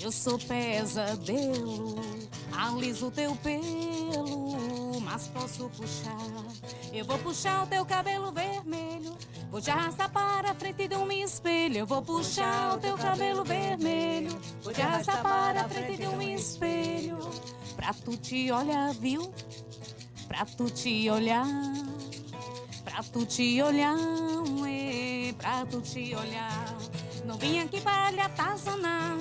[0.00, 1.96] Eu sou pesadelo,
[2.56, 4.17] aliso teu pelo,
[5.58, 6.16] posso puxar.
[6.92, 9.16] Eu vou puxar o teu cabelo vermelho,
[9.50, 11.78] vou te arrastar para a frente de um espelho.
[11.78, 14.30] Eu vou puxar o teu cabelo vermelho,
[14.62, 17.18] vou te arrastar para a frente de um espelho.
[17.76, 19.32] Pra tu te olhar, viu?
[20.28, 21.46] Pra tu te olhar,
[22.84, 23.96] pra tu te olhar,
[24.60, 26.76] ué, pra tu te olhar.
[27.24, 29.16] Não vim aqui para lhe atazanar.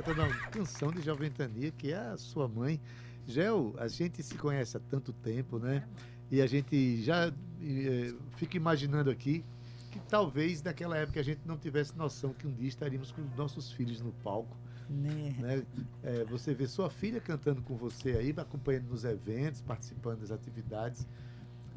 [0.07, 2.79] Cantando uma canção de Joventania, que é a sua mãe.
[3.25, 5.85] Gel, a gente se conhece há tanto tempo, né?
[6.31, 7.27] E a gente já
[7.61, 9.43] eh, fica imaginando aqui
[9.91, 13.35] que talvez naquela época a gente não tivesse noção que um dia estaríamos com os
[13.35, 14.55] nossos filhos no palco.
[14.89, 15.35] Né?
[15.39, 15.63] Né?
[16.03, 21.05] Eh, você vê sua filha cantando com você aí, acompanhando nos eventos, participando das atividades.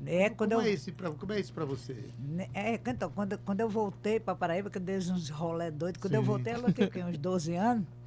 [0.07, 1.95] É, como, eu, é isso pra, como é isso para você?
[2.19, 5.99] né, é, então, quando, quando eu voltei para Paraíba, que eu dei uns rolé doido,
[5.99, 6.27] quando eu Sim.
[6.27, 8.00] voltei, ela tinha uns 12 anos.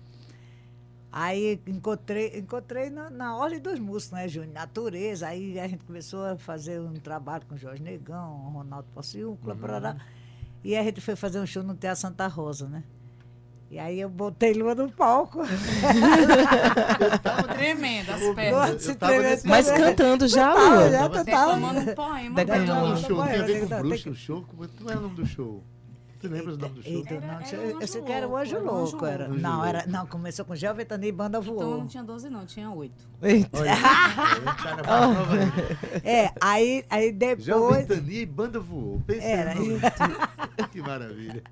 [1.15, 4.51] Aí encontrei, encontrei na, na Ordem dos Músicos, né, Júnior?
[4.51, 5.27] Natureza.
[5.27, 9.95] Aí a gente começou a fazer um trabalho com Jorge Negão, Ronaldo Passiúncula, Uhum.
[10.63, 12.83] E a gente foi fazer um show no Teatro Santa Rosa, né?
[13.69, 15.41] E aí eu botei Lua no palco.
[17.53, 18.69] Tremenda as Eu- pernas.
[18.69, 19.77] Lua se eu tava tremendo nesse- Mas toda.
[19.79, 20.89] cantando já, Tava, Lua?
[20.91, 21.23] já, tu tava.
[21.23, 22.35] Declamando um poema.
[22.35, 22.65] Declamando.
[22.73, 24.15] Não, Não, o show não, tem a não, ver não, com tem bruxa, que- o
[24.15, 24.45] show.
[24.47, 25.63] Como como é o nome do show?
[26.23, 26.91] Tu lembras o nome do show?
[26.93, 28.91] Eita, Era- não, era eu Anjo sei que era o Louco, Anjo era o Anjo
[28.91, 29.05] Louco.
[29.05, 29.27] Era.
[29.27, 29.41] Louco.
[29.41, 29.91] Não, era, Louco.
[29.91, 31.77] não, começou com Gel Ventania e Banda Então Voou.
[31.79, 32.93] não tinha 12 não, tinha 8.
[33.21, 33.59] Eita.
[33.59, 33.71] Olha,
[36.03, 36.23] é.
[36.25, 37.85] É, aí, aí depois.
[37.87, 39.01] Tania e Banda Voou.
[39.05, 39.79] Pensa Era, no e-
[40.71, 41.43] Que maravilha.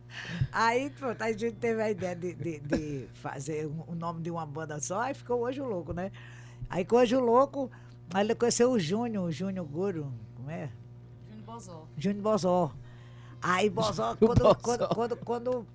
[0.54, 4.32] Aí, pronto, aí a gente teve a ideia de, de, de fazer o nome de
[4.32, 6.12] uma banda só, aí ficou o Anjo Louco, né?
[6.70, 7.70] Aí com o Anjo Louco,
[8.14, 10.70] aí ele conheceu o Júnior, o Júnior Guru, como é?
[11.30, 11.88] Júnior Bozó.
[11.98, 12.72] Júnior Bozó.
[13.42, 14.56] Aí Bozó, quando, Bozó.
[14.56, 15.68] quando, quando, quando,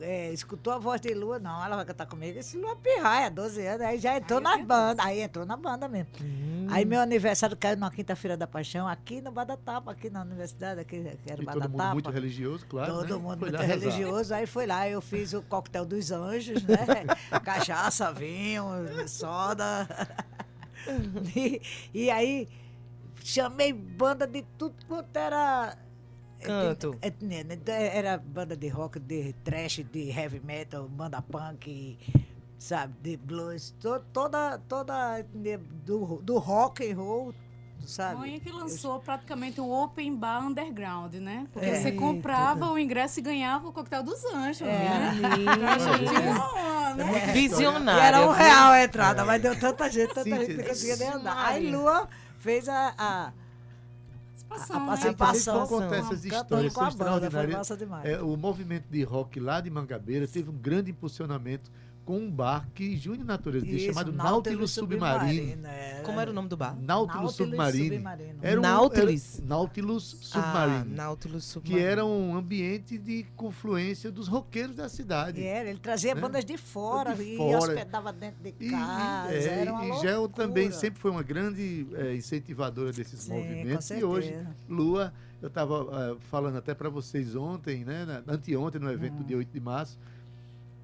[0.00, 3.66] é, escutou a voz de Lua, não, ela vai cantar comigo, esse Lua Pirraia, 12
[3.66, 6.08] anos, aí já entrou Aí na eu banda, aí entrou na banda mesmo.
[6.22, 6.66] Hum.
[6.70, 10.80] Aí meu aniversário caiu na quinta-feira da paixão, aqui no Bada Tapa, aqui na universidade,
[10.80, 12.94] aqui que era o E Bada todo mundo muito religioso, claro.
[12.94, 13.22] Todo né?
[13.22, 13.90] mundo Foi muito rezar.
[13.90, 14.34] religioso.
[14.34, 16.76] Aí foi lá, eu fiz o coquetel dos anjos, né?
[17.44, 18.64] Cachaça, vinho,
[19.08, 19.88] soda.
[21.36, 21.60] E,
[21.92, 22.48] e aí
[23.22, 25.76] chamei banda de tudo quanto era.
[26.46, 26.96] Canto.
[27.02, 27.12] É, é,
[27.44, 27.44] né,
[27.92, 31.98] Era banda de rock, de trash, de heavy metal, banda punk,
[32.58, 37.34] sabe, de blues, to- toda, toda né, do, do rock and roll,
[37.86, 38.18] sabe?
[38.20, 41.46] Mãe que lançou praticamente o Open Bar Underground, né?
[41.52, 41.80] Porque É.
[41.80, 44.72] você comprava o ingresso e ganhava o coquetel dos anjos, É.
[44.72, 45.12] né?
[46.96, 47.32] Né?
[47.32, 48.02] Visionária.
[48.02, 50.64] E era um real a entrada, mas deu tanta gente, tanta Sim, gente que não
[50.64, 51.46] conseguia nem andar.
[51.46, 51.70] Aí.
[51.70, 52.08] Lua
[52.40, 52.94] fez a.
[52.98, 53.32] a
[54.50, 55.12] Participação, A né?
[55.14, 55.66] participação.
[55.66, 57.70] Sempre acontece essas histórias com a são extraordinárias.
[58.04, 61.70] É, o movimento de rock lá de Mangabeira teve um grande impulsionamento
[62.10, 65.64] com um bar que Júnior Natureza Isso, chamado Nautilus Submarino.
[65.64, 66.02] é.
[66.04, 66.74] Como era o nome do bar?
[66.74, 67.94] Nautilus, Nautilus Submarino.
[67.94, 68.38] Submarino.
[68.42, 69.38] Era um, Nautilus?
[69.38, 70.96] era Nautilus Ah, Submarino.
[70.96, 71.86] Nautilus que Submarino.
[71.86, 75.40] era um ambiente de confluência dos roqueiros da cidade.
[75.40, 76.20] Era, ele trazia né?
[76.20, 77.58] bandas de fora De e fora.
[77.58, 79.32] hospedava dentro de E, e- casa.
[79.32, 83.86] é, era uma e Gel também sempre foi uma grande é, incentivadora desses Sim, movimentos.
[83.88, 84.36] com E hoje.
[84.68, 89.36] Lua, eu estava falando até para vocês ontem, né, na- anteontem, no evento do dia
[89.36, 89.96] 8 de março,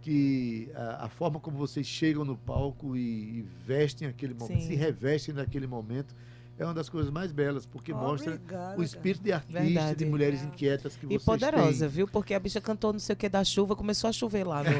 [0.06, 3.00] que a, a forma como vocês chegam no palco e,
[3.40, 4.68] e vestem aquele momento, Sim.
[4.68, 6.14] se revestem naquele momento,
[6.58, 10.04] é uma das coisas mais belas, porque mostra Obrigada, o espírito de artista, de Verdade.
[10.06, 11.88] mulheres inquietas que E vocês poderosa, têm.
[11.88, 12.08] viu?
[12.08, 14.70] Porque a bicha cantou não sei o que da chuva, começou a chover lá no.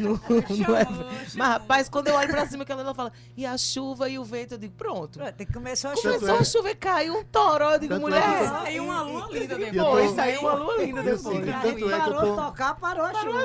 [0.00, 1.06] no, no- no evento.
[1.36, 4.24] Mas, rapaz, quando eu olho pra cima, que ela fala, e a chuva e o
[4.24, 5.18] vento, eu digo, pronto.
[5.36, 8.10] que começar a Tanto Começou é- a chover, caiu um toró, eu digo, Tanto é
[8.10, 8.38] mulher.
[8.38, 10.08] que- Saiu uma lua linda E depois.
[10.10, 11.36] tô- Saiu uma lua linda depois.
[11.48, 13.44] Aí tanto é que eu parou tô- de tocar, parou a chuva.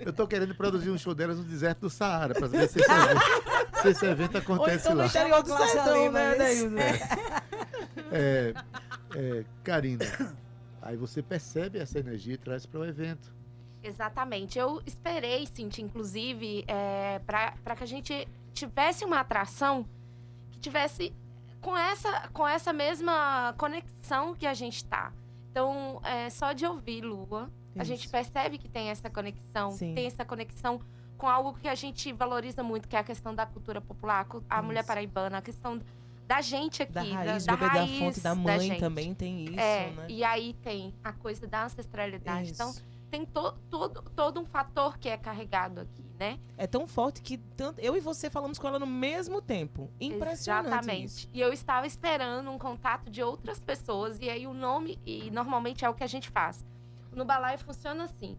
[0.00, 2.90] Eu tô querendo produzir um show delas no deserto do Saara, para ver se esse
[2.90, 3.20] evento,
[3.82, 5.08] se esse evento acontece então no lá.
[5.40, 6.70] Interior do sertão, né, isso.
[6.70, 7.36] Neilson?
[8.12, 8.54] É,
[9.14, 10.04] é, Karina,
[10.80, 13.34] aí você percebe essa energia e traz para o evento.
[13.82, 14.58] Exatamente.
[14.58, 19.86] Eu esperei, Cintia, inclusive, é, para que a gente tivesse uma atração
[20.50, 21.12] que tivesse
[21.60, 25.12] com essa, com essa mesma conexão que a gente tá.
[25.50, 27.92] Então, é, só de ouvir Lua, a Isso.
[27.92, 29.94] gente percebe que tem essa conexão, Sim.
[29.94, 30.80] tem essa conexão
[31.16, 34.62] com algo que a gente valoriza muito, que é a questão da cultura popular, a
[34.62, 34.88] mulher Isso.
[34.88, 35.80] paraibana, a questão
[36.26, 38.80] da gente aqui, Da da, raiz, da beber raiz da fonte da da mãe gente.
[38.80, 40.06] também tem isso, é, né?
[40.08, 42.50] e aí tem a coisa da ancestralidade.
[42.50, 42.82] Então, Isso.
[43.10, 46.38] tem to, todo, todo um fator que é carregado aqui, né?
[46.56, 49.88] É tão forte que tanto, eu e você falamos com ela no mesmo tempo.
[50.00, 51.04] Impressionante Exatamente.
[51.04, 51.28] isso.
[51.32, 55.84] E eu estava esperando um contato de outras pessoas, e aí o nome, e normalmente
[55.84, 56.64] é o que a gente faz.
[57.12, 58.36] No balaio funciona assim.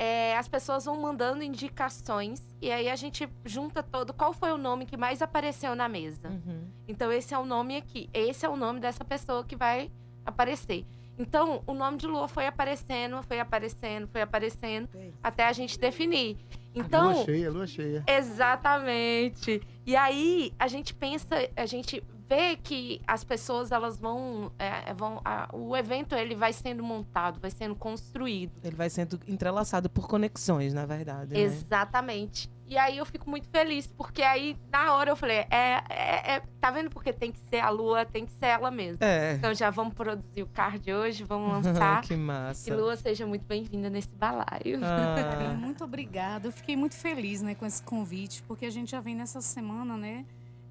[0.00, 4.14] É, as pessoas vão mandando indicações, e aí a gente junta todo.
[4.14, 6.28] Qual foi o nome que mais apareceu na mesa?
[6.28, 6.68] Uhum.
[6.86, 8.08] Então, esse é o nome aqui.
[8.14, 9.90] Esse é o nome dessa pessoa que vai
[10.24, 10.86] aparecer.
[11.18, 14.88] Então, o nome de Lua foi aparecendo, foi aparecendo, foi aparecendo,
[15.20, 16.38] até a gente definir.
[16.72, 18.04] Então, lua cheia, lua cheia.
[18.06, 19.60] Exatamente.
[19.84, 25.20] E aí a gente pensa, a gente ver que as pessoas elas vão, é, vão
[25.24, 28.52] a- o evento ele vai sendo montado, vai sendo construído.
[28.62, 31.32] Ele vai sendo entrelaçado por conexões, na verdade.
[31.34, 31.40] né?
[31.40, 32.50] Exatamente.
[32.66, 36.42] E aí eu fico muito feliz, porque aí na hora eu falei, é, é, é-
[36.60, 38.98] tá vendo porque tem que ser a Lua, tem que ser ela mesmo.
[39.02, 39.32] É.
[39.36, 42.02] Então já vamos produzir o card hoje, vamos lançar.
[42.02, 42.68] que massa.
[42.68, 44.80] E Lua, seja muito bem-vinda nesse balaio.
[44.82, 45.54] Ah.
[45.58, 46.48] Muito obrigada.
[46.48, 49.96] Eu fiquei muito feliz né, com esse convite, porque a gente já vem nessa semana,
[49.96, 50.26] né?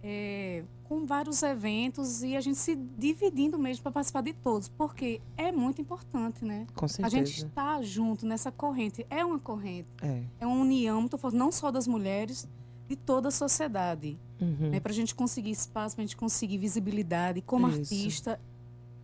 [0.09, 5.19] É, com vários eventos e a gente se dividindo mesmo para participar de todos, porque
[5.35, 6.65] é muito importante, né?
[6.73, 7.15] Com A certeza.
[7.25, 9.05] gente está junto nessa corrente.
[9.09, 10.23] É uma corrente, É.
[10.39, 12.47] é uma união muito forte, não só das mulheres,
[12.87, 14.17] de toda a sociedade.
[14.39, 14.69] Uhum.
[14.69, 14.79] Né?
[14.79, 17.41] Para a gente conseguir espaço, para a gente conseguir visibilidade.
[17.41, 17.79] Como Isso.
[17.79, 18.39] artista,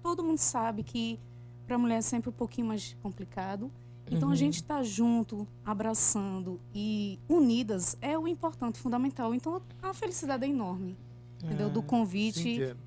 [0.01, 1.19] todo mundo sabe que
[1.67, 3.69] para a mulher é sempre um pouquinho mais complicado.
[4.13, 4.33] Então Uhum.
[4.33, 9.33] a gente está junto, abraçando e unidas é o importante, fundamental.
[9.33, 10.95] Então a felicidade é enorme,
[11.43, 11.69] entendeu?
[11.69, 12.39] Do convite.
[12.39, 12.77] Cíntia,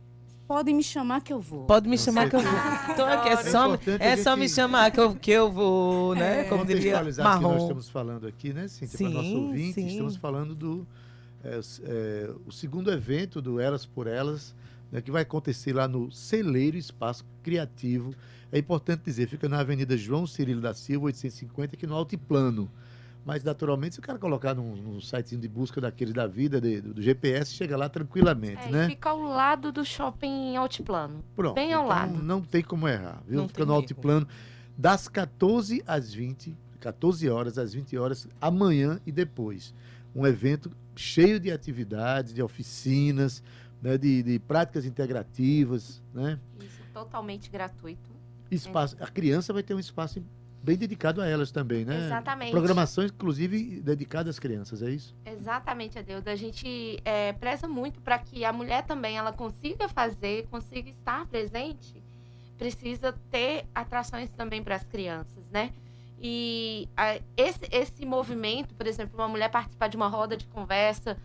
[0.49, 1.65] Podem me chamar que eu vou.
[1.65, 2.51] Pode me Com chamar que eu vou.
[2.95, 6.15] Tô aqui, é É só, é só gente- me chamar que eu, que eu vou,
[6.15, 6.43] né?
[6.43, 6.45] É.
[6.45, 7.57] Como diria que nós Marrom.
[7.59, 8.97] estamos falando aqui, né, Cíntia?
[8.97, 9.87] Para nosso Sim, ouvinte, sim.
[9.89, 10.87] estamos falando do
[11.43, 14.55] é, é, o segundo evento do Elas por Elas,
[14.93, 18.15] né, que vai acontecer lá no Celeiro Espaço Criativo.
[18.57, 22.71] É importante dizer, fica na Avenida João Cirilo da Silva, 850, aqui no Altiplano.
[23.23, 26.81] Mas, naturalmente, se o cara colocar num, num sitezinho de busca daqueles da vida, de-
[26.81, 28.89] do, do GPS, chega lá tranquilamente, É, né?
[28.89, 31.23] fica ao lado do shopping Altiplano.
[31.35, 31.55] Pronto.
[31.55, 32.23] bem ao então lado.
[32.23, 33.41] Não tem como errar, viu?
[33.43, 33.83] Não Fica no erro.
[33.83, 34.27] altiplano
[34.79, 39.75] das 14 às 20, 14 horas às 20 horas, amanhã e depois.
[40.15, 43.43] Um evento cheio de atividades, de oficinas,
[43.83, 46.39] né, de, de práticas integrativas, né?
[46.59, 48.16] Isso, totalmente gratuito.
[48.51, 50.23] Espaço, a criança vai ter um espaço
[50.63, 52.07] bem dedicado a elas também, né?
[52.07, 52.51] Exatamente.
[52.51, 55.15] Programação, inclusive, dedicada às crianças, é isso?
[55.25, 56.33] Exatamente, Adeuda.
[56.33, 61.25] A gente é, preza muito para que a mulher também ela consiga fazer, consiga estar
[61.27, 62.03] presente,
[62.59, 65.73] precisa ter atrações também para as crianças, né?
[66.21, 71.17] E a- esse, esse movimento, por exemplo, uma mulher participar de uma roda de conversa,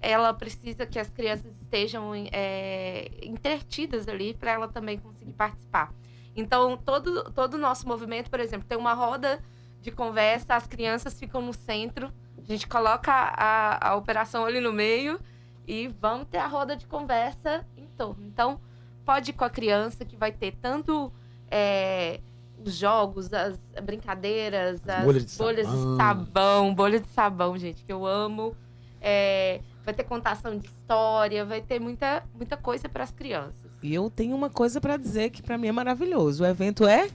[0.00, 5.94] ela precisa que as crianças estejam é, entretidas ali para ela também conseguir participar.
[6.34, 9.40] Então, todo todo o nosso movimento, por exemplo, tem uma roda
[9.80, 14.72] de conversa, as crianças ficam no centro, a gente coloca a, a operação ali no
[14.72, 15.18] meio
[15.66, 18.26] e vamos ter a roda de conversa em torno.
[18.26, 18.60] Então,
[19.04, 21.12] pode ir com a criança, que vai ter tanto
[21.50, 22.20] é,
[22.64, 25.90] os jogos, as brincadeiras, As as, bolhas de bolhas sabão.
[25.92, 28.54] de sabão, bolha de sabão, gente, que eu amo.
[29.00, 33.69] É, vai ter contação de história, vai ter muita, muita coisa para as crianças.
[33.82, 36.42] E eu tenho uma coisa pra dizer que pra mim é maravilhoso.
[36.42, 37.08] O evento é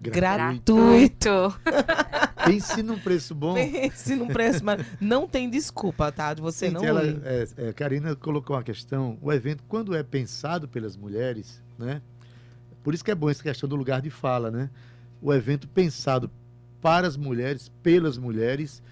[0.00, 0.74] Gratuito.
[0.74, 1.60] gratuito.
[2.44, 3.54] Pense num preço bom.
[3.54, 6.34] Pense num preço, mas não tem desculpa, tá?
[6.34, 7.20] De você Gente, não ela, ir.
[7.24, 9.18] é, é, Karina colocou uma questão.
[9.22, 12.02] O evento, quando é pensado pelas mulheres, né?
[12.82, 14.68] Por isso que é bom essa questão do lugar de fala, né?
[15.22, 16.30] O evento pensado
[16.82, 18.82] para as mulheres, pelas mulheres,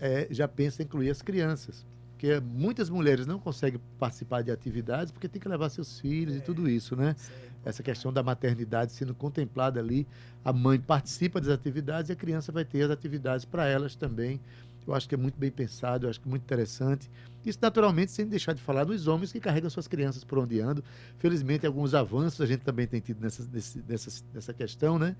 [0.00, 1.86] é, já pensa em incluir as crianças.
[2.16, 6.40] Porque muitas mulheres não conseguem participar de atividades porque tem que levar seus filhos e
[6.40, 7.14] tudo isso, né?
[7.62, 10.06] Essa questão da maternidade sendo contemplada ali,
[10.42, 14.40] a mãe participa das atividades e a criança vai ter as atividades para elas também.
[14.86, 17.10] Eu acho que é muito bem pensado, eu acho que é muito interessante.
[17.44, 20.82] Isso, naturalmente, sem deixar de falar dos homens que carregam suas crianças por onde andam.
[21.18, 23.46] Felizmente, alguns avanços a gente também tem tido nessa,
[23.86, 25.14] nessa, nessa questão, né?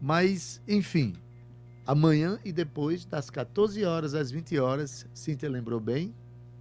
[0.00, 1.14] Mas, enfim,
[1.86, 6.14] amanhã e depois, das 14 horas às 20 horas, Cíntia lembrou bem,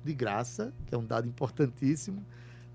[0.04, 2.24] de graça, que é um dado importantíssimo,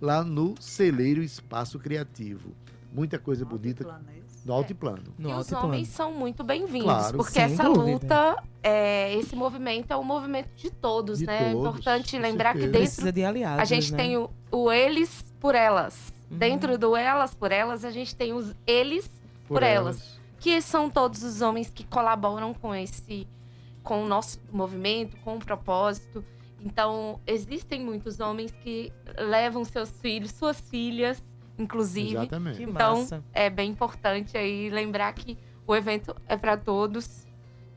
[0.01, 2.51] lá no Celeiro Espaço Criativo.
[2.93, 3.87] Muita coisa bonita
[4.45, 5.15] no altiplano.
[5.17, 5.67] No e os altiplano.
[5.69, 7.85] homens são muito bem-vindos, Claro, porque essa dúvida.
[7.93, 11.51] luta, é, esse movimento é um movimento de todos, De né?
[11.51, 13.99] é todos, importante com lembrar que dentro Precisa de aliados, a gente né?
[13.99, 16.13] tem o, o eles por elas.
[16.31, 16.39] Uhum.
[16.39, 19.09] Dentro do elas por elas, a gente tem os eles
[19.47, 20.20] Por elas.
[20.41, 23.29] Que são todos os homens que colaboram com esse
[23.83, 26.25] com o nosso movimento, com o propósito.
[26.61, 31.23] Então, existem muitos homens que levam seus filhos, suas filhas,
[31.59, 32.17] inclusive.
[32.17, 32.63] Exatamente.
[32.63, 37.27] Então, é bem importante aí lembrar que o evento é para todos.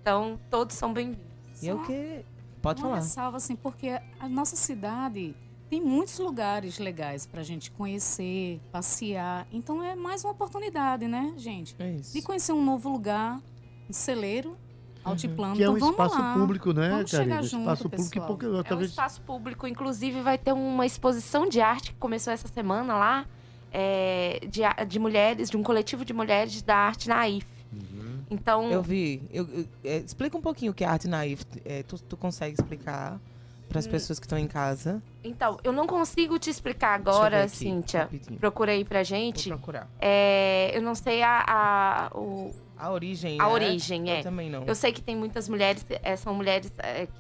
[0.01, 1.61] Então, todos são bem-vindos.
[1.61, 2.26] E é o que...
[2.61, 3.01] Pode Uma falar.
[3.01, 5.36] ressalva, assim, porque a nossa cidade
[5.74, 9.47] tem muitos lugares legais para a gente conhecer, passear.
[9.51, 11.76] Então é mais uma oportunidade, né, gente?
[11.80, 12.13] É isso.
[12.13, 13.41] De conhecer um novo lugar,
[13.89, 14.55] um celeiro,
[15.03, 15.55] altiplano.
[15.55, 16.34] Que é então um vamos espaço lá.
[16.36, 18.28] público, né, Vamos chegar junto, espaço público pessoal.
[18.28, 22.32] pouco, É um talvez espaço público, inclusive vai ter uma exposição de arte que começou
[22.32, 23.26] essa semana lá,
[23.71, 27.47] é, de, de mulheres, de um coletivo de mulheres da arte naif.
[27.74, 28.19] Uhum.
[28.30, 29.24] Então, Eu vi.
[29.32, 31.43] Eu, eu- é, explica um pouquinho o que é arte naif.
[31.65, 33.19] É, tu, tu consegue explicar
[33.74, 35.01] para as pessoas que estão em casa?
[35.24, 38.01] Então, eu não consigo te explicar eu agora, aqui, Cíntia.
[38.03, 38.39] rapidinho.
[38.39, 39.49] Procurei pra Vou gente.
[39.49, 39.89] procurar.
[39.99, 43.49] É, eu não sei a, a- o, A origem, A né?
[43.51, 44.24] origem, Eu é.
[44.24, 44.63] também não.
[44.63, 47.11] Eu sei que tem muitas mulheres, é, são mulheres é, que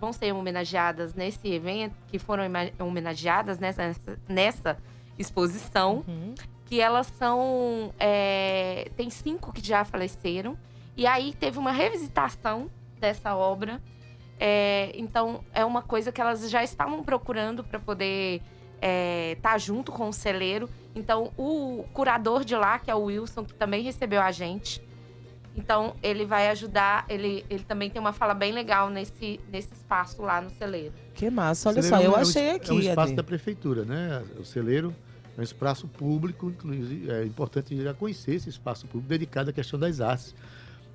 [0.00, 2.44] vão ser homenageadas nesse evento, que foram
[2.78, 3.94] homenageadas nessa,
[4.28, 4.76] nessa
[5.18, 6.34] exposição, Uhum.
[6.66, 7.92] que elas são.
[7.98, 10.56] é, tem cinco que já faleceram.
[10.96, 13.82] E aí teve uma revisitação dessa obra.
[14.38, 18.42] É, então, é uma coisa que elas já estavam procurando para poder
[19.32, 20.68] estar junto com o celeiro.
[20.94, 24.82] Então, o curador de lá, que é o Wilson, que também recebeu a gente.
[25.56, 27.06] Então, ele vai ajudar.
[27.08, 30.92] Ele, ele também tem uma fala bem legal nesse, nesse espaço lá no celeiro.
[31.14, 33.16] Que massa, olha só, eu é um- achei É um aqui, espaço Adi.
[33.16, 34.22] da prefeitura, né?
[34.38, 34.94] O celeiro
[35.36, 39.78] é um espaço público, inclusive é importante já conhecer esse espaço público dedicado à questão
[39.80, 40.34] das artes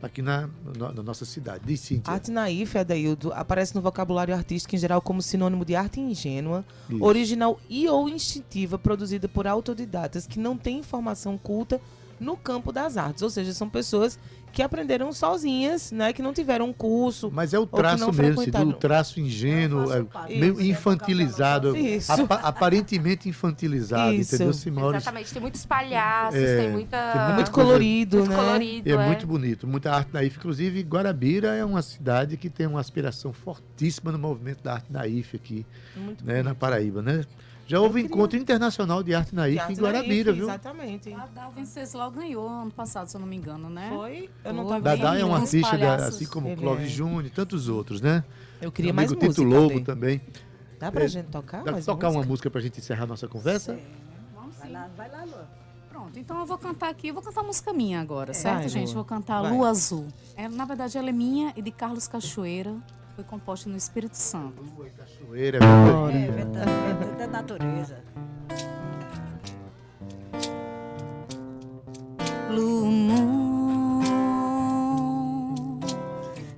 [0.02, 1.64] aqui na, na- na nossa cidade.
[1.66, 2.12] Diz Cíntia.
[2.14, 7.04] Arte naif, Adaildo, aparece no vocabulário artístico em geral como sinônimo de arte ingênua, Isso.
[7.04, 11.80] original e ou instintiva, produzida por autodidatas que não têm formação culta
[12.22, 13.22] no campo das artes.
[13.24, 14.18] Ou seja, são pessoas
[14.54, 16.12] que aprenderam sozinhas, né?
[16.12, 17.32] Que não tiveram um curso.
[17.34, 18.68] Mas é o traço mesmo, frequentaram.
[18.70, 20.06] o traço ingênuo, é,
[20.38, 22.12] meio disso, é infantilizado, Isso.
[22.12, 24.36] apa- aparentemente infantilizado, Isso.
[24.36, 24.98] entendeu, Simone?
[24.98, 25.32] Exatamente.
[25.32, 27.26] Tem muitos palhaços, É, tem muita.
[27.28, 28.36] tem Muito colorido, muito né?
[28.36, 28.90] colorido.
[28.90, 30.38] É muito bonito, muita arte naif.
[30.38, 35.34] Inclusive, Guarabira é uma cidade que tem uma aspiração fortíssima no movimento da arte naif
[35.36, 35.66] aqui,
[35.96, 37.24] Muito né, na Paraíba, né?
[37.72, 40.44] Já houve queria- encontro internacional de arte naif De arte em Guarabira, viu?
[40.44, 41.14] Exatamente.
[41.14, 43.90] A Dal Venceslau ganhou ano passado, se eu não me engano, né?
[43.94, 44.30] Foi?
[44.44, 44.74] Eu não Foi.
[44.82, 46.90] tava Dadá é um artista, da- assim como Ele Clóvis é.
[46.90, 48.24] Júnior e tantos outros, né?
[48.62, 49.44] Eu queria mais amigo música.
[49.44, 50.22] Tito Lobo também.
[50.80, 52.30] Dá pra É, gente tocar Dá pra mais tocar uma música?
[52.30, 53.80] música pra gente encerrar nossa conversa?
[54.36, 54.74] Vamos Vai sim.
[54.74, 55.34] lá, vai lá, Lu.
[55.90, 58.88] Pronto, então eu vou cantar aqui, eu vou cantar música minha agora, certo, Vai, gente?
[58.88, 58.96] Lua.
[58.96, 59.52] Vou cantar Vai.
[59.52, 60.08] Lua Azul.
[60.36, 62.74] É, na verdade, ela é minha e de Carlos Cachoeira.
[63.22, 64.64] Foi composta no Espírito Santo.
[64.98, 65.62] Cachoeira, é.
[65.62, 68.04] É, vento da natureza.
[72.50, 74.02] Blue moon.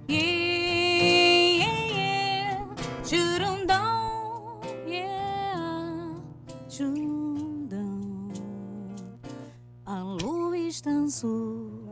[0.07, 2.65] Yeah, yeah, yeah.
[3.03, 4.61] Churundão.
[4.87, 6.15] Yeah.
[6.69, 8.29] Churundão.
[9.85, 11.83] A lua está azul.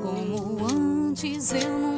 [0.00, 1.95] Como antes eu nunca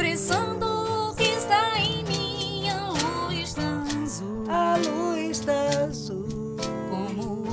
[0.00, 2.70] Expressando o que está em mim.
[2.70, 4.44] A lua está azul.
[4.48, 6.56] A luz está azul.
[6.88, 7.44] Como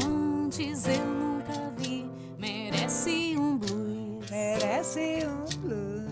[0.46, 4.32] antes eu nunca vi, merece um blues.
[4.32, 6.08] Merece um blues.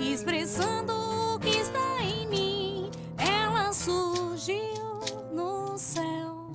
[0.00, 4.74] Expressando o que está em mim, ela surgiu
[5.32, 6.54] no céu.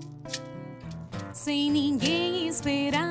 [1.32, 3.03] Sem ninguém esperar,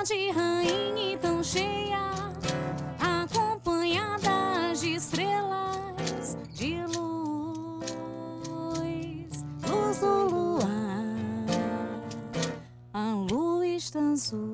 [0.00, 1.98] Majestade, rainha e tão cheia,
[2.98, 7.84] acompanhadas de estrelas de luz,
[9.68, 11.04] luz do luar.
[12.94, 13.12] A
[13.76, 14.49] está azul.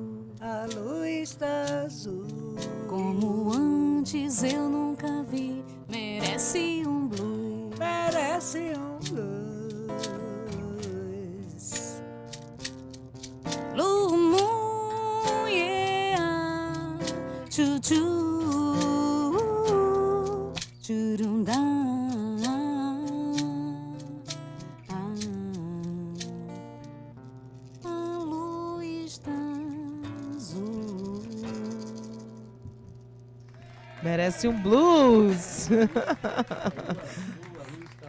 [34.27, 35.69] Merece um blues.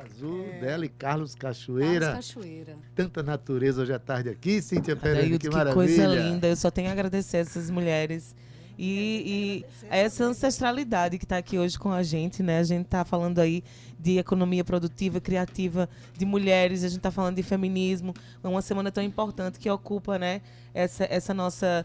[0.05, 0.61] Azul É.
[0.61, 2.13] dela e Carlos Carlos Cachoeira.
[2.15, 2.77] Cachoeira.
[2.93, 5.75] Tanta natureza hoje à tarde aqui, Cíntia Pereira, que que maravilha.
[5.75, 6.49] coisa linda.
[6.49, 8.35] Eu só tenho a agradecer essas mulheres.
[8.77, 12.59] E, e essa ancestralidade que está aqui hoje com a gente, né?
[12.59, 13.63] A gente está falando aí
[13.99, 18.13] de economia produtiva, criativa, de mulheres, a gente está falando de feminismo.
[18.43, 20.41] É uma semana tão importante que ocupa, né?
[20.75, 21.85] Essa, essa nossa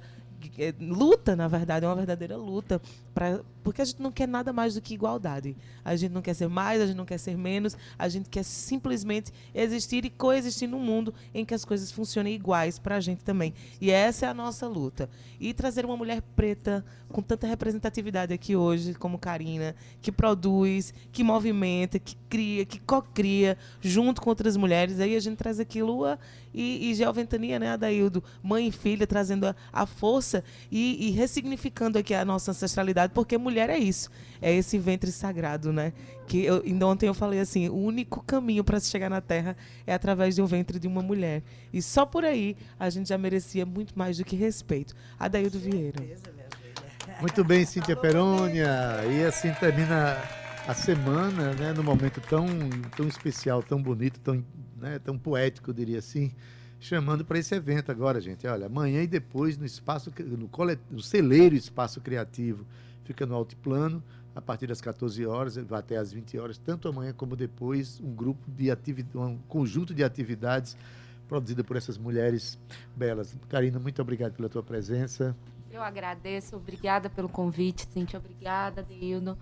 [0.79, 2.81] luta, na verdade, é uma verdadeira luta,
[3.13, 5.55] pra, porque a gente não quer nada mais do que igualdade.
[5.83, 8.43] A gente não quer ser mais, a gente não quer ser menos, a gente quer
[8.43, 13.23] simplesmente existir e coexistir num mundo em que as coisas funcionem iguais para a gente
[13.23, 13.53] também.
[13.79, 15.09] E essa é a nossa luta.
[15.39, 21.23] E trazer uma mulher preta com tanta representatividade aqui hoje, como Karina, que produz, que
[21.23, 24.99] movimenta, que cria, que co-cria, junto com outras mulheres.
[24.99, 26.19] Aí a gente traz aqui Lua
[26.53, 28.23] e, e Geoventania, né, Adaildo?
[28.41, 33.37] Mãe e filha, trazendo a, a força e, e ressignificando aqui a nossa ancestralidade, porque
[33.37, 34.09] mulher é isso,
[34.41, 35.93] é esse ventre sagrado, né?
[36.27, 39.55] Que eu, ainda ontem eu falei assim, o único caminho para se chegar na Terra
[39.85, 41.43] é através de um ventre de uma mulher.
[41.71, 44.95] E só por aí a gente já merecia muito mais do que respeito.
[45.19, 46.03] Adaildo Vieira.
[47.19, 48.69] Muito bem, Cíntia Perônia.
[49.11, 50.17] E assim termina
[50.67, 52.45] a semana, né, num momento tão,
[52.95, 54.43] tão especial, tão bonito, tão,
[54.83, 56.33] né, tão poético, diria assim,
[56.77, 58.45] chamando para esse evento agora, gente.
[58.45, 62.65] Olha, amanhã e depois no espaço, no, colet, no celeiro Espaço Criativo,
[63.05, 64.03] fica no altiplano,
[64.35, 68.13] a partir das 14 horas, vai até às 20 horas, tanto amanhã como depois, um
[68.13, 70.75] grupo de atividades, um conjunto de atividades
[71.29, 72.59] produzida por essas mulheres
[72.95, 73.37] belas.
[73.47, 75.35] Karina, muito obrigado pela tua presença.
[75.71, 79.37] Eu agradeço, obrigada pelo convite, Cintia, obrigada, Deildo.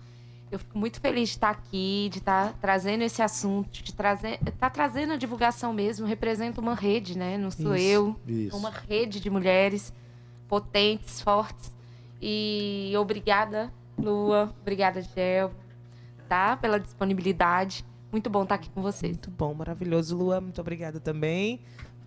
[0.52, 4.68] Eu fico muito feliz de estar aqui, de estar trazendo esse assunto, de trazer, estar
[4.68, 6.06] trazendo a divulgação mesmo.
[6.06, 7.38] Representa uma rede, né?
[7.38, 8.54] Não sou Isso, eu, isso.
[8.58, 9.94] uma rede de mulheres
[10.46, 11.72] potentes, fortes.
[12.20, 15.50] E obrigada, Lua, obrigada, Gel,
[16.28, 16.54] tá?
[16.58, 17.82] Pela disponibilidade.
[18.12, 19.16] Muito bom estar aqui com vocês.
[19.16, 20.38] Muito bom, maravilhoso, Lua.
[20.38, 21.60] Muito obrigada também.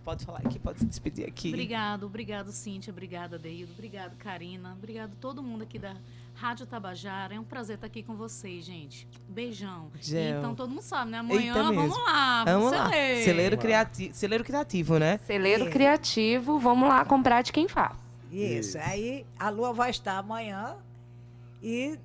[0.04, 1.48] Pode falar aqui, pode se despedir aqui.
[1.48, 2.92] Obrigado, obrigado, Cíntia.
[2.92, 3.72] Obrigada, Deildo.
[3.72, 4.72] Obrigado, Karina.
[4.72, 5.96] Obrigado todo mundo aqui da
[6.36, 7.34] Rádio Tabajara.
[7.34, 9.08] É um prazer estar aqui com vocês, gente.
[9.28, 9.90] Beijão.
[10.00, 10.38] Gel.
[10.38, 11.18] Então todo mundo sabe, né?
[11.18, 12.04] Amanhã Eita vamos mesmo.
[12.04, 12.44] lá.
[12.44, 12.88] Vamos lá.
[12.90, 13.24] celeiro.
[13.24, 15.18] Celeiro, criati celeiro criativo, né?
[15.26, 15.70] Celeiro É.
[15.70, 17.96] criativo, vamos lá comprar de quem faz.
[18.30, 18.76] Isso.
[18.78, 20.76] Aí a lua vai estar amanhã
[21.62, 21.98] e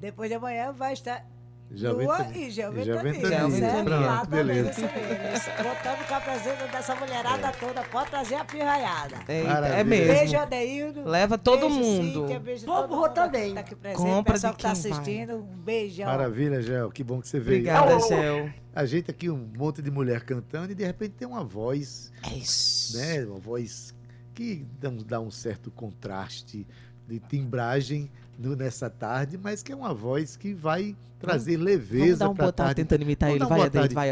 [0.00, 1.24] depois de amanhã vai estar
[1.70, 3.38] lua vem e Gel Já vem Ventania.
[3.40, 3.58] também.
[3.60, 3.84] certo?
[3.84, 4.82] Pronto, Lá também, beleza.
[4.82, 7.82] Contamos com a presença dessa mulherada toda.
[7.84, 9.16] Pode trazer a pirraiada.
[9.26, 10.14] É, é mesmo.
[10.14, 11.04] Beijo, Adeildo.
[11.04, 12.20] Leva todo beijo, mundo.
[12.20, 13.48] Cíntia, beijo Vamos todo mundo também.
[13.48, 15.00] que Tá aqui presente, Compra o pessoal de que está quem vai.
[15.00, 15.36] assistindo.
[15.36, 16.06] Um beijão.
[16.06, 16.90] Maravilha, Gel.
[16.90, 17.60] Que bom que você veio.
[17.60, 18.50] Obrigada, Gel.
[18.74, 22.34] A gente aqui, um monte de mulher cantando e de repente tem uma voz, É
[22.34, 22.96] isso.
[22.98, 23.24] né?
[23.24, 23.94] Uma voz
[24.34, 24.66] que
[25.06, 26.66] dá um certo contraste
[27.06, 32.16] de timbragem no- nessa tarde, mas que é uma voz que vai trazer Vamos leveza
[32.18, 33.48] dar um boa tarde tentando imitar Vamos ele.
[33.48, 33.94] dar um Vai, tarde.
[33.94, 34.10] vai.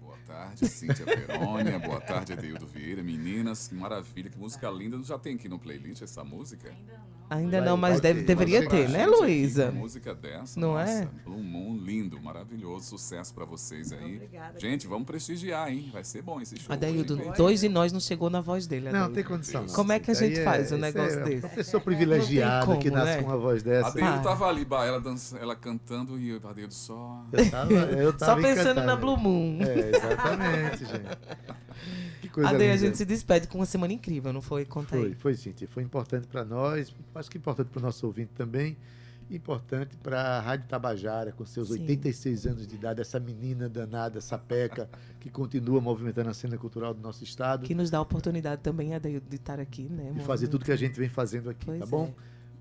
[0.00, 1.78] Boa tarde, Cíntia Perônia.
[1.78, 3.02] Boa tarde, Adeildo Vieira.
[3.02, 5.02] Meninas, que maravilha, que música linda.
[5.02, 6.68] Já tem aqui no playlist essa música?
[6.68, 6.92] Ainda
[7.30, 9.66] Vai- não, mas deve, ter, deveria ter, né, Luísa?
[9.70, 11.08] Uma música dessa, Não nossa, é?
[11.24, 12.86] Blue Moon, lindo, maravilhoso.
[12.86, 14.16] Sucesso pra vocês aí.
[14.16, 14.58] Obrigada.
[14.58, 15.90] Gente, vamos prestigiar, hein?
[15.92, 16.74] Vai ser bom esse show.
[16.74, 17.32] Hein?
[17.36, 18.90] dois de nós não chegou na voz dele.
[18.90, 19.62] Não, tem condição.
[19.62, 19.74] Não.
[19.74, 21.40] Como é que a gente faz um negócio é desse?
[21.40, 23.22] Professor privilegiado Não tem que como, nasce né?
[23.22, 23.88] com uma voz dessa.
[23.88, 24.22] Adeildo Ah.
[24.22, 27.24] tava ali, bah, ela, dança, ela cantando e o Adeildo só.
[27.32, 29.00] Eu tava, eu Só tava pensando na encantado.
[29.00, 29.58] Blue Moon.
[29.62, 31.18] É, exatamente, gente.
[32.30, 32.78] Coisa Ade, a linda.
[32.78, 34.64] gente se despede com uma semana incrível, não foi?
[34.64, 35.14] Conta Foi, aí.
[35.14, 35.68] foi sim, tia.
[35.68, 38.76] Foi importante para nós, acho que importante para o nosso ouvinte também,
[39.30, 41.82] importante para a Rádio Tabajara, com seus Sim.
[41.82, 44.88] 86 anos de idade, essa menina danada, essa peca,
[45.20, 48.94] que continua movimentando a cena cultural do nosso estado Que nos dá a oportunidade também,
[48.94, 50.12] Adeildo, de estar aqui, né?
[50.16, 51.88] e fazer tudo que a gente vem fazendo aqui, Pois tá é.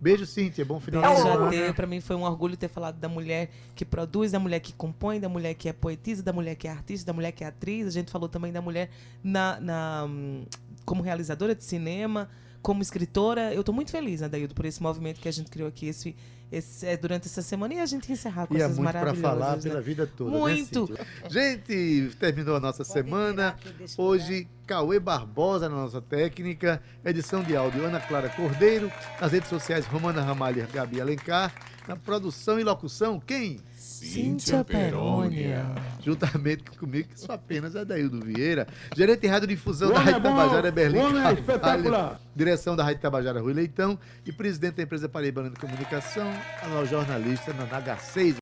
[0.02, 1.74] Beijo, Cíntia, bom final Beijo, de semana.
[1.74, 5.20] Pra mim foi um orgulho ter falado da mulher que produz, da mulher que compõe,
[5.20, 7.86] da mulher que é poetisa, da mulher que é artista, da mulher que é atriz.
[7.86, 8.90] A gente falou também da mulher
[9.22, 10.46] na, na, hum,
[10.86, 12.30] como realizadora de cinema,
[12.62, 13.54] como escritora.
[13.54, 16.16] Eu tô muito feliz, Adaildo, por esse movimento que a gente criou aqui esse,
[16.52, 19.00] esse, é, durante essa semana e a gente encerrar com E é essas muito para
[19.02, 19.40] maravilhosas.
[19.40, 19.62] falar né?
[19.62, 20.92] pela vida toda, Muito.
[20.92, 21.06] né?
[21.30, 23.56] Gente, terminou a nossa Pode semana.
[23.98, 28.92] Hoje, Cauê Barbosa na nossa técnica, edição de áudio Ana Clara Cordeiro,
[29.22, 31.54] nas redes sociais Romana Ramalho e Gabi Alencar,
[31.88, 33.60] na produção e locução, quem?
[34.00, 35.66] Cíntia Perônia.
[36.02, 40.72] Juntamente comigo, que sou apenas Adaildo Vieira, gerente de radiodifusão O da Rádio é Tabajara
[40.72, 42.22] Berlim é Carvalho, espetacular.
[42.36, 46.32] direção da Rádio Tabajara Rui Leitão e presidente da empresa Paraibana de Comunicação,
[46.62, 48.36] a jornalista Nanaga 6.